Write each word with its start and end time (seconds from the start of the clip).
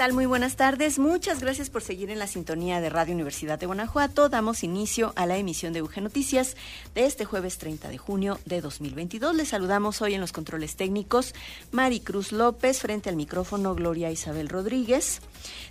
Muy 0.00 0.24
buenas 0.24 0.56
tardes. 0.56 0.98
Muchas 0.98 1.40
gracias 1.40 1.68
por 1.68 1.82
seguir 1.82 2.08
en 2.08 2.18
la 2.18 2.26
sintonía 2.26 2.80
de 2.80 2.88
Radio 2.88 3.14
Universidad 3.14 3.58
de 3.58 3.66
Guanajuato. 3.66 4.30
Damos 4.30 4.64
inicio 4.64 5.12
a 5.14 5.26
la 5.26 5.36
emisión 5.36 5.74
de 5.74 5.82
UG 5.82 6.00
Noticias 6.00 6.56
de 6.94 7.04
este 7.04 7.26
jueves 7.26 7.58
30 7.58 7.90
de 7.90 7.98
junio 7.98 8.38
de 8.46 8.62
2022. 8.62 9.36
Les 9.36 9.48
saludamos 9.48 10.00
hoy 10.00 10.14
en 10.14 10.22
los 10.22 10.32
controles 10.32 10.74
técnicos 10.76 11.34
Maricruz 11.70 12.32
López, 12.32 12.80
frente 12.80 13.10
al 13.10 13.16
micrófono 13.16 13.74
Gloria 13.74 14.10
Isabel 14.10 14.48
Rodríguez. 14.48 15.20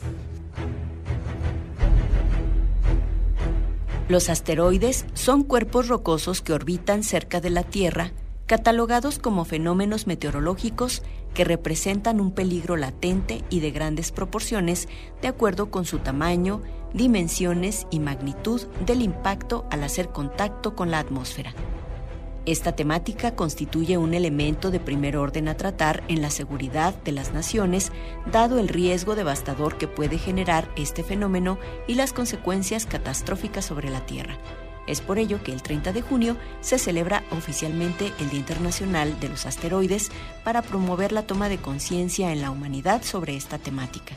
Los 4.11 4.29
asteroides 4.29 5.07
son 5.15 5.43
cuerpos 5.43 5.89
rocosos 5.89 6.43
que 6.43 6.53
orbitan 6.53 7.03
cerca 7.03 7.41
de 7.41 7.49
la 7.49 7.63
Tierra, 7.63 8.13
catalogados 8.45 9.19
como 9.19 9.47
fenómenos 9.47 10.07
meteorológicos 10.07 11.03
que 11.33 11.45
representan 11.45 12.21
un 12.21 12.33
peligro 12.33 12.77
latente 12.77 13.43
y 13.49 13.61
de 13.61 13.71
grandes 13.71 14.13
proporciones 14.13 14.87
de 15.23 15.29
acuerdo 15.29 15.71
con 15.71 15.87
su 15.87 16.01
tamaño, 16.01 16.61
dimensiones 16.93 17.87
y 17.91 18.01
magnitud 18.01 18.61
del 18.85 19.01
impacto 19.01 19.65
al 19.71 19.83
hacer 19.83 20.11
contacto 20.11 20.77
con 20.77 20.91
la 20.91 20.99
atmósfera. 20.99 21.55
Esta 22.47 22.77
temática 22.77 23.35
constituye 23.35 23.99
un 23.99 24.15
elemento 24.15 24.71
de 24.71 24.79
primer 24.79 25.17
orden 25.17 25.49
a 25.49 25.57
tratar 25.57 26.05
en 26.07 26.23
la 26.23 26.31
seguridad 26.31 26.95
de 27.03 27.11
las 27.11 27.33
naciones, 27.33 27.91
dado 28.31 28.61
el 28.61 28.69
riesgo 28.69 29.17
devastador 29.17 29.79
que 29.79 29.89
puede 29.89 30.17
generar 30.17 30.71
este 30.77 31.03
fenómeno 31.03 31.59
y 31.89 31.95
las 31.95 32.13
consecuencias 32.13 32.87
catastróficas 32.87 33.65
sobre 33.65 33.91
la 33.91 34.07
Tierra. 34.07 34.39
Es 34.87 35.01
por 35.01 35.19
ello 35.19 35.43
que 35.43 35.53
el 35.53 35.61
30 35.61 35.93
de 35.93 36.03
junio 36.03 36.37
se 36.61 36.79
celebra 36.79 37.25
oficialmente 37.33 38.13
el 38.21 38.31
Día 38.31 38.39
Internacional 38.39 39.19
de 39.19 39.29
los 39.29 39.45
Asteroides 39.45 40.13
para 40.45 40.63
promover 40.63 41.11
la 41.11 41.27
toma 41.27 41.49
de 41.49 41.59
conciencia 41.59 42.33
en 42.33 42.43
la 42.43 42.53
humanidad 42.53 43.03
sobre 43.03 43.35
esta 43.35 43.59
temática. 43.59 44.15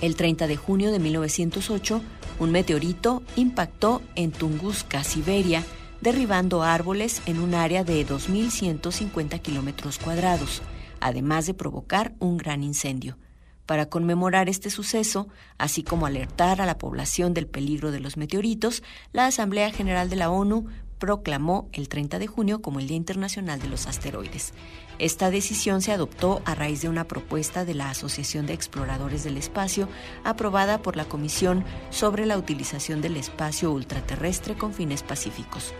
El 0.00 0.16
30 0.16 0.48
de 0.48 0.56
junio 0.56 0.90
de 0.90 0.98
1908, 0.98 2.02
un 2.40 2.50
meteorito 2.50 3.22
impactó 3.36 4.02
en 4.16 4.32
Tunguska, 4.32 5.04
Siberia, 5.04 5.62
derribando 6.00 6.62
árboles 6.62 7.22
en 7.26 7.40
un 7.40 7.54
área 7.54 7.84
de 7.84 8.06
2.150 8.06 9.40
kilómetros 9.40 9.98
cuadrados, 9.98 10.62
además 11.00 11.46
de 11.46 11.54
provocar 11.54 12.14
un 12.18 12.36
gran 12.36 12.62
incendio. 12.62 13.18
Para 13.66 13.86
conmemorar 13.86 14.48
este 14.48 14.68
suceso, 14.68 15.28
así 15.56 15.82
como 15.82 16.06
alertar 16.06 16.60
a 16.60 16.66
la 16.66 16.78
población 16.78 17.34
del 17.34 17.46
peligro 17.46 17.92
de 17.92 18.00
los 18.00 18.16
meteoritos, 18.16 18.82
la 19.12 19.26
Asamblea 19.26 19.70
General 19.70 20.10
de 20.10 20.16
la 20.16 20.30
ONU 20.30 20.66
proclamó 21.00 21.68
el 21.72 21.88
30 21.88 22.20
de 22.20 22.28
junio 22.28 22.62
como 22.62 22.78
el 22.78 22.86
Día 22.86 22.96
Internacional 22.96 23.58
de 23.60 23.68
los 23.68 23.88
Asteroides. 23.88 24.52
Esta 25.00 25.30
decisión 25.30 25.80
se 25.80 25.92
adoptó 25.92 26.42
a 26.44 26.54
raíz 26.54 26.82
de 26.82 26.88
una 26.88 27.08
propuesta 27.08 27.64
de 27.64 27.74
la 27.74 27.90
Asociación 27.90 28.46
de 28.46 28.52
Exploradores 28.52 29.24
del 29.24 29.38
Espacio 29.38 29.88
aprobada 30.22 30.82
por 30.82 30.94
la 30.94 31.06
Comisión 31.06 31.64
sobre 31.88 32.26
la 32.26 32.38
utilización 32.38 33.00
del 33.00 33.16
espacio 33.16 33.72
ultraterrestre 33.72 34.56
con 34.56 34.74
fines 34.74 35.02
pacíficos. 35.02 35.72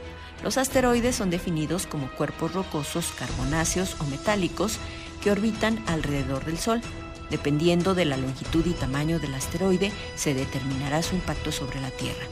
Los 0.43 0.57
asteroides 0.57 1.17
son 1.17 1.29
definidos 1.29 1.87
como 1.87 2.11
cuerpos 2.13 2.55
rocosos 2.55 3.13
carbonáceos 3.13 3.97
o 4.01 4.05
metálicos 4.05 4.79
que 5.23 5.31
orbitan 5.31 5.85
alrededor 5.87 6.47
del 6.47 6.59
Sol. 6.59 6.81
Dependiendo 7.31 7.95
de 7.95 8.07
la 8.07 8.17
longitud 8.17 8.65
y 8.67 8.73
tamaño 8.73 9.21
del 9.21 9.35
asteroide, 9.35 9.93
se 10.17 10.33
determinará 10.33 11.03
su 11.03 11.15
impacto 11.15 11.53
sobre 11.53 11.81
la 11.81 11.91
Tierra. 11.91 12.25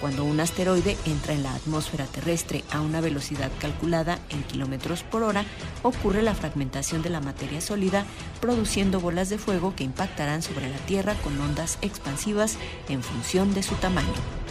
Cuando 0.00 0.24
un 0.24 0.38
asteroide 0.40 0.96
entra 1.06 1.32
en 1.32 1.42
la 1.42 1.54
atmósfera 1.54 2.04
terrestre 2.04 2.64
a 2.70 2.80
una 2.80 3.00
velocidad 3.00 3.50
calculada 3.58 4.18
en 4.28 4.42
kilómetros 4.42 5.02
por 5.02 5.22
hora, 5.22 5.44
ocurre 5.82 6.22
la 6.22 6.34
fragmentación 6.34 7.02
de 7.02 7.10
la 7.10 7.20
materia 7.20 7.60
sólida, 7.60 8.04
produciendo 8.40 9.00
bolas 9.00 9.30
de 9.30 9.38
fuego 9.38 9.74
que 9.74 9.84
impactarán 9.84 10.42
sobre 10.42 10.68
la 10.68 10.78
Tierra 10.78 11.14
con 11.24 11.40
ondas 11.40 11.78
expansivas 11.80 12.56
en 12.88 13.02
función 13.02 13.54
de 13.54 13.62
su 13.62 13.74
tamaño. 13.76 14.45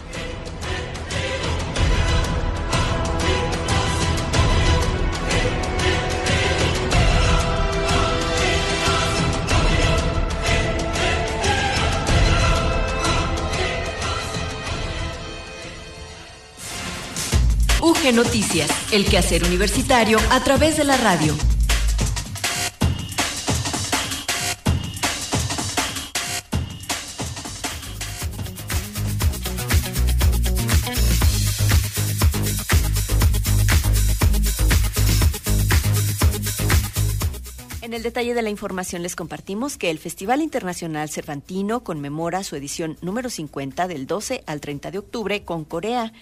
Noticias, 18.12 18.70
el 18.92 19.04
quehacer 19.04 19.42
universitario 19.44 20.18
a 20.30 20.42
través 20.44 20.76
de 20.76 20.84
la 20.84 20.96
radio. 20.96 21.34
el 37.96 38.02
detalle 38.02 38.34
de 38.34 38.42
la 38.42 38.50
información 38.50 39.02
les 39.02 39.16
compartimos 39.16 39.78
que 39.78 39.88
el 39.88 39.98
Festival 39.98 40.42
Internacional 40.42 41.08
Cervantino 41.08 41.82
conmemora 41.82 42.44
su 42.44 42.54
edición 42.54 42.98
número 43.00 43.30
50 43.30 43.88
del 43.88 44.06
12 44.06 44.44
al 44.46 44.60
30 44.60 44.90
de 44.90 44.98
octubre 44.98 45.44
con 45.44 45.64
Corea 45.64 46.12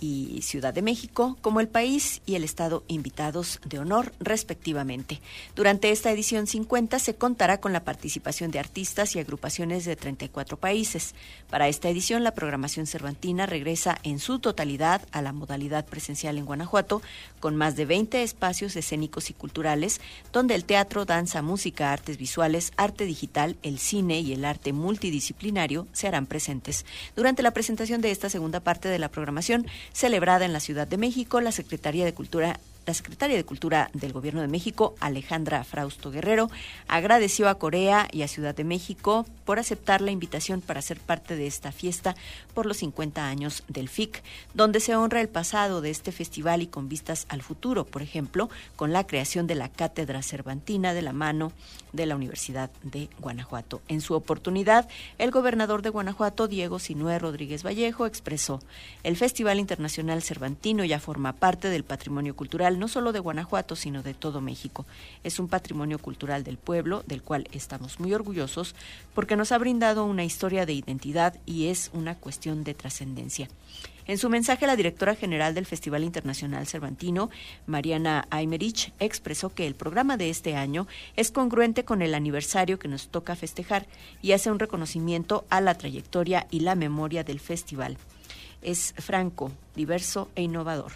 y 0.00 0.42
Ciudad 0.42 0.74
de 0.74 0.82
México 0.82 1.36
como 1.40 1.60
el 1.60 1.68
país 1.68 2.20
y 2.26 2.34
el 2.34 2.44
Estado 2.44 2.84
invitados 2.88 3.60
de 3.64 3.78
honor 3.78 4.12
respectivamente. 4.20 5.20
Durante 5.54 5.90
esta 5.90 6.10
edición 6.10 6.46
50 6.46 6.98
se 6.98 7.14
contará 7.14 7.60
con 7.60 7.72
la 7.72 7.84
participación 7.84 8.50
de 8.50 8.58
artistas 8.58 9.16
y 9.16 9.18
agrupaciones 9.18 9.84
de 9.84 9.96
34 9.96 10.56
países. 10.56 11.14
Para 11.48 11.68
esta 11.68 11.88
edición 11.88 12.24
la 12.24 12.34
programación 12.34 12.86
cervantina 12.86 13.46
regresa 13.46 13.98
en 14.02 14.18
su 14.18 14.38
totalidad 14.38 15.02
a 15.12 15.22
la 15.22 15.32
modalidad 15.32 15.86
presencial 15.86 16.38
en 16.38 16.46
Guanajuato 16.46 17.02
con 17.40 17.56
más 17.56 17.76
de 17.76 17.86
20 17.86 18.22
espacios 18.22 18.76
escénicos 18.76 19.30
y 19.30 19.34
culturales 19.34 20.00
donde 20.32 20.54
el 20.54 20.64
teatro, 20.64 21.04
danza, 21.04 21.42
música, 21.42 21.92
artes 21.92 22.18
visuales, 22.18 22.72
arte 22.76 23.04
digital, 23.04 23.56
el 23.62 23.78
cine 23.78 24.20
y 24.20 24.32
el 24.32 24.44
arte 24.44 24.72
multidisciplinario 24.72 25.86
se 25.92 26.08
harán 26.08 26.26
presentes. 26.26 26.84
Durante 27.16 27.42
la 27.42 27.52
presentación 27.52 28.00
de 28.00 28.10
esta 28.10 28.28
segunda 28.28 28.60
parte 28.60 28.88
de 28.88 28.98
la 28.98 29.10
programación 29.10 29.66
celebrada 29.94 30.44
en 30.44 30.52
la 30.52 30.60
Ciudad 30.60 30.86
de 30.86 30.98
México, 30.98 31.40
la 31.40 31.52
Secretaría 31.52 32.04
de 32.04 32.12
Cultura 32.12 32.60
la 32.86 32.94
secretaria 32.94 33.36
de 33.36 33.44
Cultura 33.44 33.90
del 33.94 34.12
Gobierno 34.12 34.40
de 34.40 34.48
México, 34.48 34.94
Alejandra 35.00 35.64
Frausto 35.64 36.10
Guerrero, 36.10 36.50
agradeció 36.88 37.48
a 37.48 37.56
Corea 37.56 38.08
y 38.12 38.22
a 38.22 38.28
Ciudad 38.28 38.54
de 38.54 38.64
México 38.64 39.26
por 39.44 39.58
aceptar 39.58 40.00
la 40.00 40.10
invitación 40.10 40.60
para 40.60 40.82
ser 40.82 41.00
parte 41.00 41.36
de 41.36 41.46
esta 41.46 41.72
fiesta 41.72 42.14
por 42.54 42.66
los 42.66 42.78
50 42.78 43.26
años 43.26 43.64
del 43.68 43.88
FIC, 43.88 44.22
donde 44.54 44.80
se 44.80 44.96
honra 44.96 45.20
el 45.20 45.28
pasado 45.28 45.80
de 45.80 45.90
este 45.90 46.12
festival 46.12 46.62
y 46.62 46.66
con 46.66 46.88
vistas 46.88 47.26
al 47.28 47.42
futuro, 47.42 47.84
por 47.84 48.02
ejemplo, 48.02 48.50
con 48.76 48.92
la 48.92 49.06
creación 49.06 49.46
de 49.46 49.54
la 49.54 49.68
Cátedra 49.68 50.22
Cervantina 50.22 50.94
de 50.94 51.02
la 51.02 51.12
mano 51.12 51.52
de 51.92 52.06
la 52.06 52.16
Universidad 52.16 52.70
de 52.82 53.08
Guanajuato. 53.20 53.80
En 53.88 54.00
su 54.00 54.14
oportunidad, 54.14 54.88
el 55.18 55.30
gobernador 55.30 55.82
de 55.82 55.90
Guanajuato, 55.90 56.48
Diego 56.48 56.78
Sinué 56.78 57.18
Rodríguez 57.18 57.62
Vallejo, 57.64 58.06
expresó, 58.06 58.60
el 59.04 59.16
Festival 59.16 59.60
Internacional 59.60 60.22
Cervantino 60.22 60.84
ya 60.84 60.98
forma 60.98 61.34
parte 61.34 61.68
del 61.68 61.84
patrimonio 61.84 62.34
cultural 62.34 62.73
no 62.78 62.88
solo 62.88 63.12
de 63.12 63.20
Guanajuato, 63.20 63.76
sino 63.76 64.02
de 64.02 64.14
todo 64.14 64.40
México. 64.40 64.86
Es 65.22 65.38
un 65.38 65.48
patrimonio 65.48 65.98
cultural 65.98 66.44
del 66.44 66.58
pueblo, 66.58 67.02
del 67.06 67.22
cual 67.22 67.48
estamos 67.52 68.00
muy 68.00 68.14
orgullosos, 68.14 68.74
porque 69.14 69.36
nos 69.36 69.52
ha 69.52 69.58
brindado 69.58 70.04
una 70.04 70.24
historia 70.24 70.66
de 70.66 70.74
identidad 70.74 71.38
y 71.46 71.68
es 71.68 71.90
una 71.92 72.14
cuestión 72.16 72.64
de 72.64 72.74
trascendencia. 72.74 73.48
En 74.06 74.18
su 74.18 74.28
mensaje, 74.28 74.66
la 74.66 74.76
directora 74.76 75.14
general 75.14 75.54
del 75.54 75.64
Festival 75.64 76.04
Internacional 76.04 76.66
Cervantino, 76.66 77.30
Mariana 77.66 78.26
Aymerich, 78.28 78.92
expresó 79.00 79.54
que 79.54 79.66
el 79.66 79.74
programa 79.74 80.18
de 80.18 80.28
este 80.28 80.56
año 80.56 80.86
es 81.16 81.30
congruente 81.30 81.84
con 81.84 82.02
el 82.02 82.14
aniversario 82.14 82.78
que 82.78 82.88
nos 82.88 83.08
toca 83.08 83.34
festejar 83.34 83.86
y 84.20 84.32
hace 84.32 84.50
un 84.50 84.58
reconocimiento 84.58 85.46
a 85.48 85.62
la 85.62 85.74
trayectoria 85.76 86.46
y 86.50 86.60
la 86.60 86.74
memoria 86.74 87.24
del 87.24 87.40
festival. 87.40 87.96
Es 88.60 88.92
franco, 88.98 89.50
diverso 89.74 90.28
e 90.34 90.42
innovador. 90.42 90.92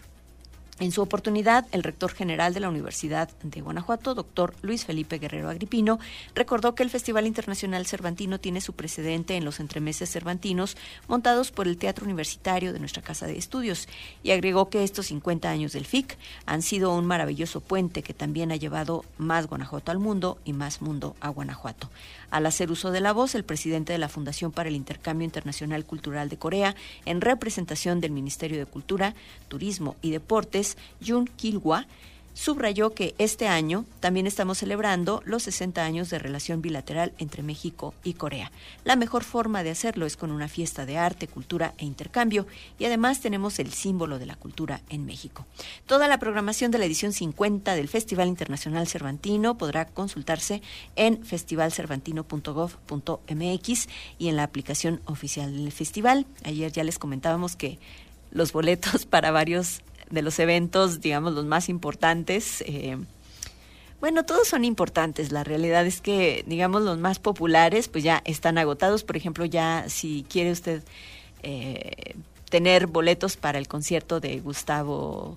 En 0.80 0.92
su 0.92 1.02
oportunidad, 1.02 1.66
el 1.72 1.82
rector 1.82 2.12
general 2.12 2.54
de 2.54 2.60
la 2.60 2.68
Universidad 2.68 3.28
de 3.42 3.60
Guanajuato, 3.60 4.14
doctor 4.14 4.54
Luis 4.62 4.84
Felipe 4.84 5.18
Guerrero 5.18 5.50
Agripino, 5.50 5.98
recordó 6.36 6.76
que 6.76 6.84
el 6.84 6.90
Festival 6.90 7.26
Internacional 7.26 7.84
Cervantino 7.84 8.38
tiene 8.38 8.60
su 8.60 8.74
precedente 8.74 9.34
en 9.34 9.44
los 9.44 9.58
entremeses 9.58 10.08
cervantinos 10.08 10.76
montados 11.08 11.50
por 11.50 11.66
el 11.66 11.78
Teatro 11.78 12.04
Universitario 12.04 12.72
de 12.72 12.78
nuestra 12.78 13.02
Casa 13.02 13.26
de 13.26 13.36
Estudios 13.36 13.88
y 14.22 14.30
agregó 14.30 14.70
que 14.70 14.84
estos 14.84 15.06
50 15.06 15.50
años 15.50 15.72
del 15.72 15.84
FIC 15.84 16.16
han 16.46 16.62
sido 16.62 16.94
un 16.94 17.06
maravilloso 17.06 17.60
puente 17.60 18.04
que 18.04 18.14
también 18.14 18.52
ha 18.52 18.56
llevado 18.56 19.04
más 19.16 19.48
Guanajuato 19.48 19.90
al 19.90 19.98
mundo 19.98 20.38
y 20.44 20.52
más 20.52 20.80
mundo 20.80 21.16
a 21.20 21.28
Guanajuato. 21.30 21.90
Al 22.30 22.46
hacer 22.46 22.70
uso 22.70 22.92
de 22.92 23.00
la 23.00 23.12
voz, 23.12 23.34
el 23.34 23.42
presidente 23.42 23.92
de 23.92 23.98
la 23.98 24.08
Fundación 24.08 24.52
para 24.52 24.68
el 24.68 24.76
Intercambio 24.76 25.24
Internacional 25.24 25.84
Cultural 25.84 26.28
de 26.28 26.36
Corea, 26.36 26.76
en 27.04 27.20
representación 27.20 28.00
del 28.00 28.12
Ministerio 28.12 28.58
de 28.58 28.66
Cultura, 28.66 29.14
Turismo 29.48 29.96
y 30.02 30.10
Deportes, 30.10 30.67
Jun 31.04 31.28
Kilwa, 31.36 31.86
subrayó 32.38 32.94
que 32.94 33.14
este 33.18 33.48
año 33.48 33.84
también 33.98 34.28
estamos 34.28 34.58
celebrando 34.58 35.22
los 35.24 35.42
60 35.42 35.84
años 35.84 36.08
de 36.08 36.20
relación 36.20 36.62
bilateral 36.62 37.12
entre 37.18 37.42
México 37.42 37.94
y 38.04 38.12
Corea. 38.12 38.52
La 38.84 38.94
mejor 38.94 39.24
forma 39.24 39.64
de 39.64 39.70
hacerlo 39.70 40.06
es 40.06 40.16
con 40.16 40.30
una 40.30 40.46
fiesta 40.46 40.86
de 40.86 40.98
arte, 40.98 41.26
cultura 41.26 41.74
e 41.78 41.84
intercambio 41.84 42.46
y 42.78 42.84
además 42.84 43.20
tenemos 43.20 43.58
el 43.58 43.72
símbolo 43.72 44.20
de 44.20 44.26
la 44.26 44.36
cultura 44.36 44.82
en 44.88 45.04
México. 45.04 45.46
Toda 45.86 46.06
la 46.06 46.20
programación 46.20 46.70
de 46.70 46.78
la 46.78 46.84
edición 46.84 47.12
50 47.12 47.74
del 47.74 47.88
Festival 47.88 48.28
Internacional 48.28 48.86
Cervantino 48.86 49.58
podrá 49.58 49.86
consultarse 49.86 50.62
en 50.94 51.24
festivalcervantino.gov.mx 51.24 53.88
y 54.20 54.28
en 54.28 54.36
la 54.36 54.44
aplicación 54.44 55.00
oficial 55.06 55.56
del 55.56 55.72
festival. 55.72 56.24
Ayer 56.44 56.70
ya 56.70 56.84
les 56.84 57.00
comentábamos 57.00 57.56
que 57.56 57.80
los 58.30 58.52
boletos 58.52 59.06
para 59.10 59.32
varios 59.32 59.80
de 60.10 60.22
los 60.22 60.38
eventos, 60.38 61.00
digamos, 61.00 61.32
los 61.34 61.44
más 61.44 61.68
importantes. 61.68 62.62
Eh, 62.66 62.96
bueno, 64.00 64.24
todos 64.24 64.48
son 64.48 64.64
importantes. 64.64 65.32
La 65.32 65.44
realidad 65.44 65.86
es 65.86 66.00
que, 66.00 66.44
digamos, 66.46 66.82
los 66.82 66.98
más 66.98 67.18
populares, 67.18 67.88
pues 67.88 68.04
ya 68.04 68.22
están 68.24 68.56
agotados. 68.58 69.02
Por 69.04 69.16
ejemplo, 69.16 69.44
ya 69.44 69.84
si 69.88 70.24
quiere 70.28 70.52
usted 70.52 70.82
eh, 71.42 72.14
tener 72.48 72.86
boletos 72.86 73.36
para 73.36 73.58
el 73.58 73.66
concierto 73.66 74.20
de 74.20 74.40
Gustavo 74.40 75.34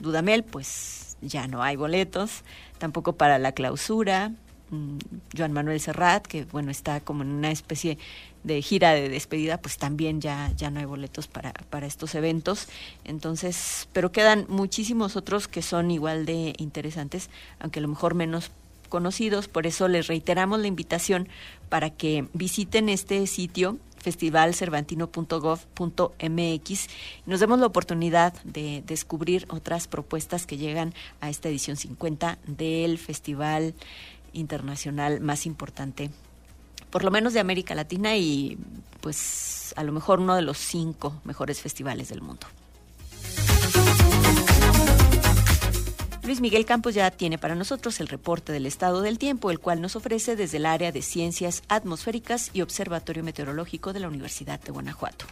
Dudamel, 0.00 0.42
pues 0.42 1.16
ya 1.20 1.46
no 1.46 1.62
hay 1.62 1.76
boletos. 1.76 2.42
Tampoco 2.78 3.12
para 3.12 3.38
la 3.38 3.52
clausura. 3.52 4.32
Mm, 4.70 4.98
Joan 5.36 5.52
Manuel 5.52 5.80
Serrat, 5.80 6.26
que 6.26 6.44
bueno, 6.44 6.70
está 6.70 7.00
como 7.00 7.22
en 7.22 7.30
una 7.30 7.50
especie 7.50 7.98
de 8.44 8.62
gira 8.62 8.92
de 8.92 9.08
despedida, 9.08 9.58
pues 9.58 9.76
también 9.76 10.20
ya, 10.20 10.52
ya 10.56 10.70
no 10.70 10.80
hay 10.80 10.86
boletos 10.86 11.26
para, 11.26 11.52
para 11.52 11.86
estos 11.86 12.14
eventos. 12.14 12.68
Entonces, 13.04 13.88
pero 13.92 14.12
quedan 14.12 14.46
muchísimos 14.48 15.16
otros 15.16 15.48
que 15.48 15.62
son 15.62 15.90
igual 15.90 16.24
de 16.24 16.54
interesantes, 16.58 17.30
aunque 17.58 17.80
a 17.80 17.82
lo 17.82 17.88
mejor 17.88 18.14
menos 18.14 18.50
conocidos. 18.88 19.48
Por 19.48 19.66
eso 19.66 19.88
les 19.88 20.06
reiteramos 20.06 20.60
la 20.60 20.66
invitación 20.66 21.28
para 21.68 21.90
que 21.90 22.26
visiten 22.32 22.88
este 22.88 23.26
sitio 23.26 23.78
festivalcervantino.gov.mx 24.00 26.86
nos 27.26 27.40
demos 27.40 27.58
la 27.58 27.66
oportunidad 27.66 28.32
de 28.44 28.84
descubrir 28.86 29.46
otras 29.50 29.88
propuestas 29.88 30.46
que 30.46 30.56
llegan 30.56 30.94
a 31.20 31.28
esta 31.30 31.48
edición 31.48 31.76
50 31.76 32.38
del 32.46 32.98
Festival 32.98 33.74
Internacional 34.32 35.20
más 35.20 35.46
importante 35.46 36.10
por 36.90 37.04
lo 37.04 37.10
menos 37.10 37.32
de 37.32 37.40
América 37.40 37.74
Latina 37.74 38.16
y 38.16 38.58
pues 39.00 39.72
a 39.76 39.84
lo 39.84 39.92
mejor 39.92 40.20
uno 40.20 40.34
de 40.34 40.42
los 40.42 40.58
cinco 40.58 41.20
mejores 41.24 41.60
festivales 41.60 42.08
del 42.08 42.20
mundo. 42.20 42.46
Luis 46.24 46.40
Miguel 46.40 46.64
Campos 46.64 46.94
ya 46.94 47.10
tiene 47.10 47.38
para 47.38 47.54
nosotros 47.54 47.98
el 48.00 48.08
reporte 48.08 48.52
del 48.52 48.66
estado 48.66 49.00
del 49.00 49.18
tiempo, 49.18 49.50
el 49.50 49.58
cual 49.58 49.80
nos 49.80 49.96
ofrece 49.96 50.36
desde 50.36 50.58
el 50.58 50.66
área 50.66 50.92
de 50.92 51.02
Ciencias 51.02 51.62
Atmosféricas 51.68 52.50
y 52.52 52.62
Observatorio 52.62 53.24
Meteorológico 53.24 53.92
de 53.92 54.00
la 54.00 54.08
Universidad 54.08 54.60
de 54.60 54.70
Guanajuato. 54.70 55.24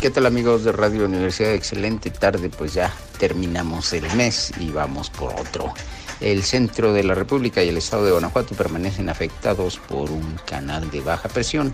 ¿Qué 0.00 0.08
tal 0.08 0.24
amigos 0.24 0.64
de 0.64 0.72
Radio 0.72 1.04
Universidad? 1.04 1.52
Excelente 1.52 2.10
tarde, 2.10 2.48
pues 2.48 2.72
ya 2.72 2.90
terminamos 3.18 3.92
el 3.92 4.10
mes 4.16 4.50
y 4.58 4.70
vamos 4.70 5.10
por 5.10 5.34
otro. 5.38 5.74
El 6.20 6.42
centro 6.42 6.92
de 6.92 7.02
la 7.02 7.14
República 7.14 7.64
y 7.64 7.70
el 7.70 7.78
estado 7.78 8.04
de 8.04 8.12
Guanajuato 8.12 8.54
permanecen 8.54 9.08
afectados 9.08 9.78
por 9.78 10.10
un 10.10 10.38
canal 10.46 10.90
de 10.90 11.00
baja 11.00 11.30
presión, 11.30 11.72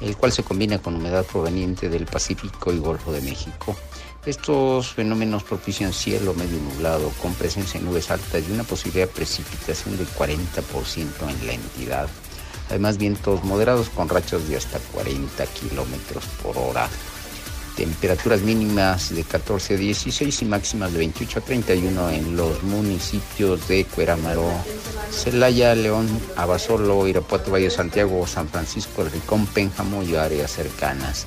el 0.00 0.16
cual 0.16 0.30
se 0.30 0.44
combina 0.44 0.78
con 0.78 0.94
humedad 0.94 1.24
proveniente 1.24 1.88
del 1.88 2.06
Pacífico 2.06 2.72
y 2.72 2.78
Golfo 2.78 3.10
de 3.10 3.20
México. 3.20 3.76
Estos 4.24 4.92
fenómenos 4.94 5.42
propician 5.42 5.92
cielo 5.92 6.34
medio 6.34 6.58
nublado 6.58 7.10
con 7.20 7.34
presencia 7.34 7.80
de 7.80 7.86
nubes 7.86 8.12
altas 8.12 8.44
y 8.48 8.52
una 8.52 8.62
posibilidad 8.62 9.08
de 9.08 9.12
precipitación 9.12 9.96
del 9.96 10.06
40% 10.06 11.28
en 11.28 11.46
la 11.46 11.52
entidad. 11.52 12.08
Además, 12.68 12.98
vientos 12.98 13.42
moderados 13.42 13.88
con 13.88 14.08
rachas 14.08 14.48
de 14.48 14.56
hasta 14.56 14.78
40 14.92 15.44
kilómetros 15.46 16.24
por 16.42 16.56
hora 16.56 16.88
temperaturas 17.80 18.42
mínimas 18.42 19.08
de 19.08 19.24
14 19.24 19.72
a 19.72 19.76
16 19.78 20.42
y 20.42 20.44
máximas 20.44 20.92
de 20.92 20.98
28 20.98 21.38
a 21.38 21.42
31 21.42 22.10
en 22.10 22.36
los 22.36 22.62
municipios 22.62 23.66
de 23.68 23.86
Cuerámaro, 23.86 24.44
Celaya, 25.10 25.74
León, 25.74 26.06
Abasolo, 26.36 27.08
Irapuato, 27.08 27.50
Valle 27.50 27.70
Santiago, 27.70 28.26
San 28.26 28.48
Francisco, 28.48 29.00
El 29.00 29.10
Ricón, 29.10 29.46
Pénjamo 29.46 30.02
y 30.02 30.14
áreas 30.14 30.50
cercanas. 30.50 31.26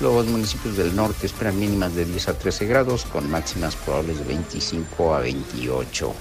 Los 0.00 0.24
municipios 0.24 0.78
del 0.78 0.96
norte 0.96 1.26
esperan 1.26 1.60
mínimas 1.60 1.94
de 1.94 2.06
10 2.06 2.28
a 2.28 2.38
13 2.38 2.64
grados 2.64 3.04
con 3.04 3.30
máximas 3.30 3.76
probables 3.76 4.20
de 4.20 4.24
25 4.24 5.14
a 5.14 5.20
28. 5.20 6.14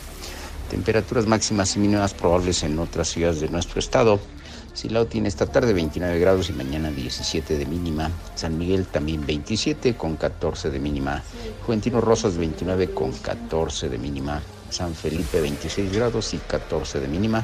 Temperaturas 0.70 1.26
máximas 1.26 1.78
y 1.78 1.80
mínimas 1.80 2.14
probables 2.14 2.64
en 2.64 2.78
otras 2.80 3.08
ciudades 3.08 3.40
de 3.40 3.48
nuestro 3.48 3.80
estado. 3.80 4.20
Silao 4.74 5.08
tiene 5.08 5.28
esta 5.28 5.46
tarde 5.46 5.74
29 5.74 6.20
grados 6.20 6.50
y 6.50 6.54
mañana 6.54 6.92
17 6.92 7.58
de 7.58 7.66
mínima. 7.66 8.10
San 8.36 8.58
Miguel 8.58 8.86
también 8.88 9.26
27 9.26 9.96
con 9.96 10.16
14 10.16 10.70
de 10.70 10.80
mínima. 10.80 11.24
Juventino 11.66 12.02
Rosas 12.02 12.38
29 12.38 12.92
con 12.92 13.12
14 13.12 13.90
de 13.90 13.98
mínima. 13.98 14.42
San 14.70 14.94
Felipe 14.94 15.42
26 15.42 15.92
grados 15.92 16.34
y 16.34 16.38
14 16.38 17.00
de 17.00 17.08
mínima. 17.08 17.44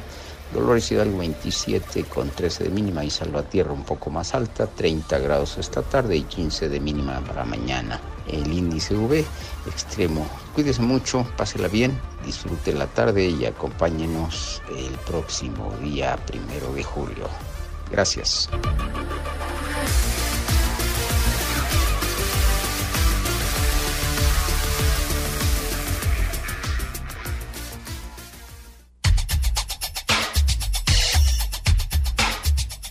Dolores 0.54 0.92
Hidalgo 0.92 1.18
27 1.18 2.04
con 2.06 2.30
13 2.30 2.66
de 2.66 2.70
mínima 2.70 3.04
y 3.04 3.10
Salvatierra 3.10 3.74
un 3.74 3.84
poco 3.84 4.10
más 4.10 4.36
alta, 4.36 4.68
30 4.68 5.20
grados 5.20 5.58
esta 5.58 5.82
tarde 5.82 6.16
y 6.16 6.24
15 6.24 6.70
de 6.70 6.80
mínima 6.80 7.20
para 7.22 7.44
mañana. 7.44 8.15
El 8.28 8.52
índice 8.52 8.96
V 8.96 9.26
extremo. 9.68 10.28
Cuídese 10.54 10.82
mucho, 10.82 11.26
pásela 11.38 11.68
bien, 11.68 12.00
disfrute 12.26 12.74
la 12.74 12.88
tarde 12.88 13.28
y 13.28 13.46
acompáñenos 13.46 14.62
el 14.70 14.94
próximo 15.00 15.74
día 15.82 16.18
primero 16.26 16.74
de 16.74 16.84
julio. 16.84 17.30
Gracias. 17.92 18.50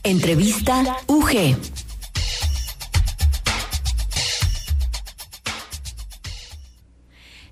Entrevista 0.06 0.98
UG. 1.06 1.74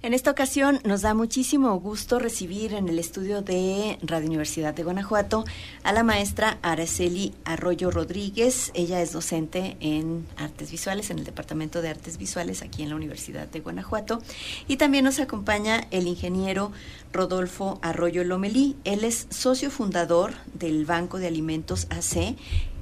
En 0.05 0.15
esta 0.15 0.33
ocasión 0.33 0.81
nos 0.83 1.03
da 1.03 1.15
muchísimo 1.15 1.79
gusto 1.79 2.19
recibir 2.19 2.75
en 2.75 2.89
el 2.89 2.99
estudio 2.99 3.41
de 3.41 4.01
Radio 4.03 4.27
Universidad 4.27 4.75
de 4.75 4.83
Guanajuato 4.83 5.45
a 5.85 5.93
la 5.93 6.03
maestra 6.03 6.59
Araceli 6.61 7.33
Arroyo 7.45 7.89
Rodríguez. 7.93 8.73
Ella 8.75 9.01
es 9.01 9.13
docente 9.13 9.77
en 9.79 10.27
Artes 10.37 10.73
Visuales, 10.73 11.11
en 11.11 11.21
el 11.21 11.25
Departamento 11.25 11.83
de 11.83 11.91
Artes 11.91 12.19
Visuales 12.19 12.63
aquí 12.63 12.83
en 12.83 12.89
la 12.89 12.97
Universidad 12.97 13.47
de 13.47 13.61
Guanajuato. 13.61 14.21
Y 14.67 14.77
también 14.77 15.05
nos 15.05 15.21
acompaña 15.21 15.87
el 15.93 16.09
ingeniero 16.09 16.73
Rodolfo 17.13 17.79
Arroyo 17.81 18.25
Lomelí. 18.25 18.75
Él 18.83 19.05
es 19.05 19.29
socio 19.31 19.71
fundador 19.71 20.33
del 20.53 20.85
Banco 20.85 21.19
de 21.19 21.29
Alimentos 21.29 21.87
AC 21.91 22.35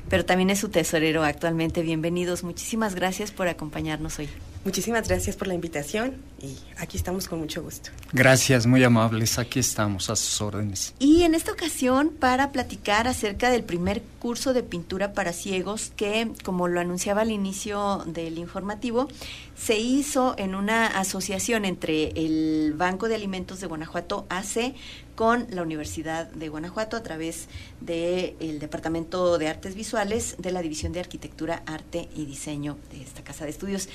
pero 0.09 0.25
también 0.25 0.51
es 0.51 0.59
su 0.59 0.71
tesorero 0.71 1.23
actualmente. 1.23 1.83
Bienvenidos, 1.83 2.43
muchísimas 2.43 2.97
gracias 2.97 3.31
por 3.31 3.47
acompañarnos 3.47 4.19
hoy. 4.19 4.29
Muchísimas 4.63 5.09
gracias 5.09 5.37
por 5.37 5.49
la 5.49 5.55
invitación 5.55 6.17
y 6.43 6.55
aquí 6.77 6.99
estamos 6.99 7.29
con 7.29 7.39
mucho 7.39 7.63
gusto. 7.63 7.91
Gracias, 8.13 8.67
muy 8.67 8.85
amables, 8.85 9.39
aquí 9.39 9.59
estamos 9.59 10.11
a 10.11 10.17
sus 10.17 10.41
órdenes. 10.43 10.95
Y 10.99 11.23
en 11.23 11.35
esta 11.35 11.53
ocasión 11.53 12.11
para 12.11 12.53
platicar 12.53 13.09
acerca 13.09 13.51
del 13.51 13.65
primer 13.65 14.03
curso 14.19 14.53
de 14.53 14.63
pintura 14.63 15.15
para 15.15 15.33
ciegos 15.33 15.93
que, 15.97 16.31
como 16.45 16.69
lo 16.69 16.79
anunciaba 16.79 17.23
al 17.23 17.31
inicio 17.31 18.05
del 18.07 18.37
informativo, 18.37 19.09
se 19.57 19.79
hizo 19.79 20.35
en 20.37 20.55
una 20.55 20.87
asociación 20.87 21.65
entre 21.65 22.11
el 22.11 22.75
Banco 22.77 23.09
de 23.09 23.15
Alimentos 23.15 23.61
de 23.61 23.67
Guanajuato 23.67 24.27
AC 24.29 24.75
con 25.15 25.47
la 25.51 25.63
Universidad 25.63 26.31
de 26.31 26.49
Guanajuato 26.49 26.97
a 26.97 27.03
través 27.03 27.49
del 27.83 28.59
Departamento 28.59 29.37
de 29.37 29.49
Artes 29.49 29.75
Visuales 29.75 30.37
de 30.39 30.51
la 30.51 30.63
División 30.63 30.93
de 30.93 31.01
Arquitectura, 31.01 31.63
Arte 31.67 32.09
y 32.17 32.25
Diseño 32.25 32.79
de 32.91 33.03
esta 33.03 33.23
Casa 33.23 33.45
de 33.45 33.51
Estudios. 33.51 33.91